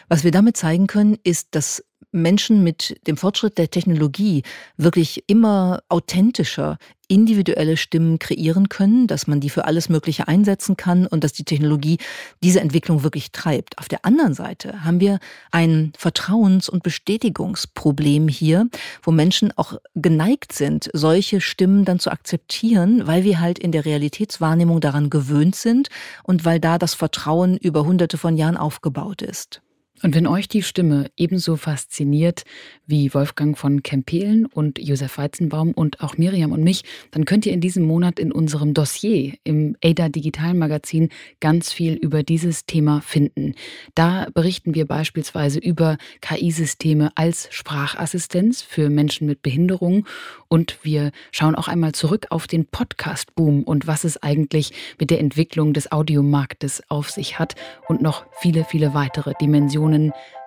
Was 0.08 0.24
wir 0.24 0.30
damit 0.30 0.56
zeigen 0.56 0.86
können, 0.86 1.18
ist, 1.22 1.48
dass 1.54 1.84
Menschen 2.12 2.64
mit 2.64 2.98
dem 3.06 3.16
Fortschritt 3.16 3.58
der 3.58 3.70
Technologie 3.70 4.42
wirklich 4.76 5.24
immer 5.26 5.80
authentischer 5.88 6.78
individuelle 7.08 7.78
Stimmen 7.78 8.18
kreieren 8.18 8.68
können, 8.68 9.06
dass 9.06 9.26
man 9.26 9.40
die 9.40 9.48
für 9.50 9.64
alles 9.64 9.88
Mögliche 9.88 10.28
einsetzen 10.28 10.76
kann 10.76 11.06
und 11.06 11.24
dass 11.24 11.32
die 11.32 11.44
Technologie 11.44 11.96
diese 12.42 12.60
Entwicklung 12.60 13.02
wirklich 13.02 13.32
treibt. 13.32 13.78
Auf 13.78 13.88
der 13.88 14.04
anderen 14.04 14.34
Seite 14.34 14.84
haben 14.84 15.00
wir 15.00 15.18
ein 15.50 15.92
Vertrauens- 15.98 16.68
und 16.68 16.82
Bestätigungsproblem 16.82 18.28
hier, 18.28 18.68
wo 19.02 19.10
Menschen 19.10 19.52
auch 19.56 19.78
geneigt 19.94 20.52
sind, 20.52 20.90
solche 20.92 21.40
Stimmen 21.40 21.86
dann 21.86 21.98
zu 21.98 22.10
akzeptieren, 22.10 23.06
weil 23.06 23.24
wir 23.24 23.40
halt 23.40 23.58
in 23.58 23.72
der 23.72 23.86
Realitätswahrnehmung 23.86 24.80
daran 24.80 25.08
gewöhnt 25.08 25.56
sind 25.56 25.88
und 26.22 26.44
weil 26.44 26.60
da 26.60 26.78
das 26.78 26.92
Vertrauen 26.92 27.56
über 27.56 27.84
hunderte 27.86 28.18
von 28.18 28.36
Jahren 28.36 28.58
aufgebaut 28.58 29.22
ist. 29.22 29.62
Und 30.02 30.14
wenn 30.14 30.28
euch 30.28 30.48
die 30.48 30.62
Stimme 30.62 31.10
ebenso 31.16 31.56
fasziniert 31.56 32.44
wie 32.86 33.12
Wolfgang 33.14 33.58
von 33.58 33.82
Kempelen 33.82 34.46
und 34.46 34.78
Josef 34.78 35.18
Weizenbaum 35.18 35.72
und 35.72 36.00
auch 36.00 36.16
Miriam 36.16 36.52
und 36.52 36.62
mich, 36.62 36.84
dann 37.10 37.24
könnt 37.24 37.46
ihr 37.46 37.52
in 37.52 37.60
diesem 37.60 37.84
Monat 37.84 38.20
in 38.20 38.30
unserem 38.30 38.74
Dossier 38.74 39.34
im 39.42 39.76
ADA 39.82 40.08
Digitalmagazin 40.08 41.08
ganz 41.40 41.72
viel 41.72 41.94
über 41.94 42.22
dieses 42.22 42.64
Thema 42.64 43.00
finden. 43.00 43.54
Da 43.96 44.28
berichten 44.32 44.74
wir 44.74 44.86
beispielsweise 44.86 45.58
über 45.58 45.98
KI-Systeme 46.20 47.10
als 47.16 47.48
Sprachassistenz 47.50 48.62
für 48.62 48.90
Menschen 48.90 49.26
mit 49.26 49.42
Behinderung 49.42 50.06
und 50.46 50.78
wir 50.82 51.10
schauen 51.32 51.56
auch 51.56 51.66
einmal 51.66 51.92
zurück 51.92 52.26
auf 52.30 52.46
den 52.46 52.66
Podcast-Boom 52.66 53.64
und 53.64 53.88
was 53.88 54.04
es 54.04 54.22
eigentlich 54.22 54.72
mit 55.00 55.10
der 55.10 55.18
Entwicklung 55.18 55.72
des 55.72 55.90
Audiomarktes 55.90 56.84
auf 56.88 57.10
sich 57.10 57.38
hat 57.40 57.56
und 57.88 58.00
noch 58.00 58.24
viele, 58.40 58.64
viele 58.64 58.94
weitere 58.94 59.32
Dimensionen 59.40 59.87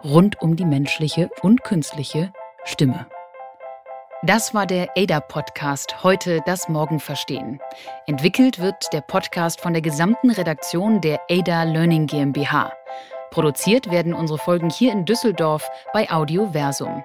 rund 0.03 0.41
um 0.41 0.55
die 0.55 0.65
menschliche 0.65 1.29
und 1.41 1.63
künstliche 1.63 2.31
Stimme. 2.63 3.07
Das 4.23 4.53
war 4.53 4.67
der 4.67 4.89
ADA-Podcast, 4.95 6.03
heute 6.03 6.41
das 6.45 6.69
Morgen 6.69 6.99
verstehen. 6.99 7.59
Entwickelt 8.05 8.59
wird 8.59 8.93
der 8.93 9.01
Podcast 9.01 9.59
von 9.61 9.73
der 9.73 9.81
gesamten 9.81 10.29
Redaktion 10.29 11.01
der 11.01 11.19
ADA 11.29 11.63
Learning 11.63 12.05
GmbH. 12.05 12.71
Produziert 13.31 13.89
werden 13.89 14.13
unsere 14.13 14.37
Folgen 14.37 14.69
hier 14.69 14.91
in 14.91 15.05
Düsseldorf 15.05 15.67
bei 15.91 16.07
Audioversum. 16.11 17.03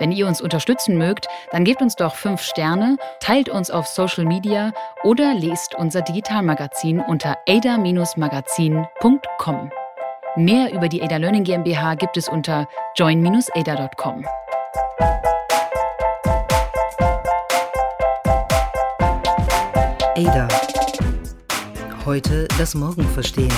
Wenn 0.00 0.12
ihr 0.12 0.26
uns 0.26 0.40
unterstützen 0.40 0.96
mögt, 0.98 1.28
dann 1.52 1.64
gebt 1.64 1.82
uns 1.82 1.94
doch 1.94 2.14
fünf 2.14 2.42
Sterne, 2.42 2.96
teilt 3.20 3.48
uns 3.48 3.70
auf 3.70 3.86
Social 3.86 4.24
Media 4.24 4.72
oder 5.04 5.34
lest 5.34 5.76
unser 5.76 6.02
Digitalmagazin 6.02 6.98
unter 7.00 7.38
ada-magazin.com. 7.46 9.70
Mehr 10.38 10.72
über 10.72 10.88
die 10.88 11.02
Ada 11.02 11.16
Learning 11.16 11.42
GmbH 11.42 11.96
gibt 11.96 12.16
es 12.16 12.28
unter 12.28 12.68
join-ada.com. 12.94 14.24
Ada. 20.14 20.48
Heute 22.04 22.46
das 22.56 22.76
Morgen 22.76 23.02
verstehen. 23.08 23.52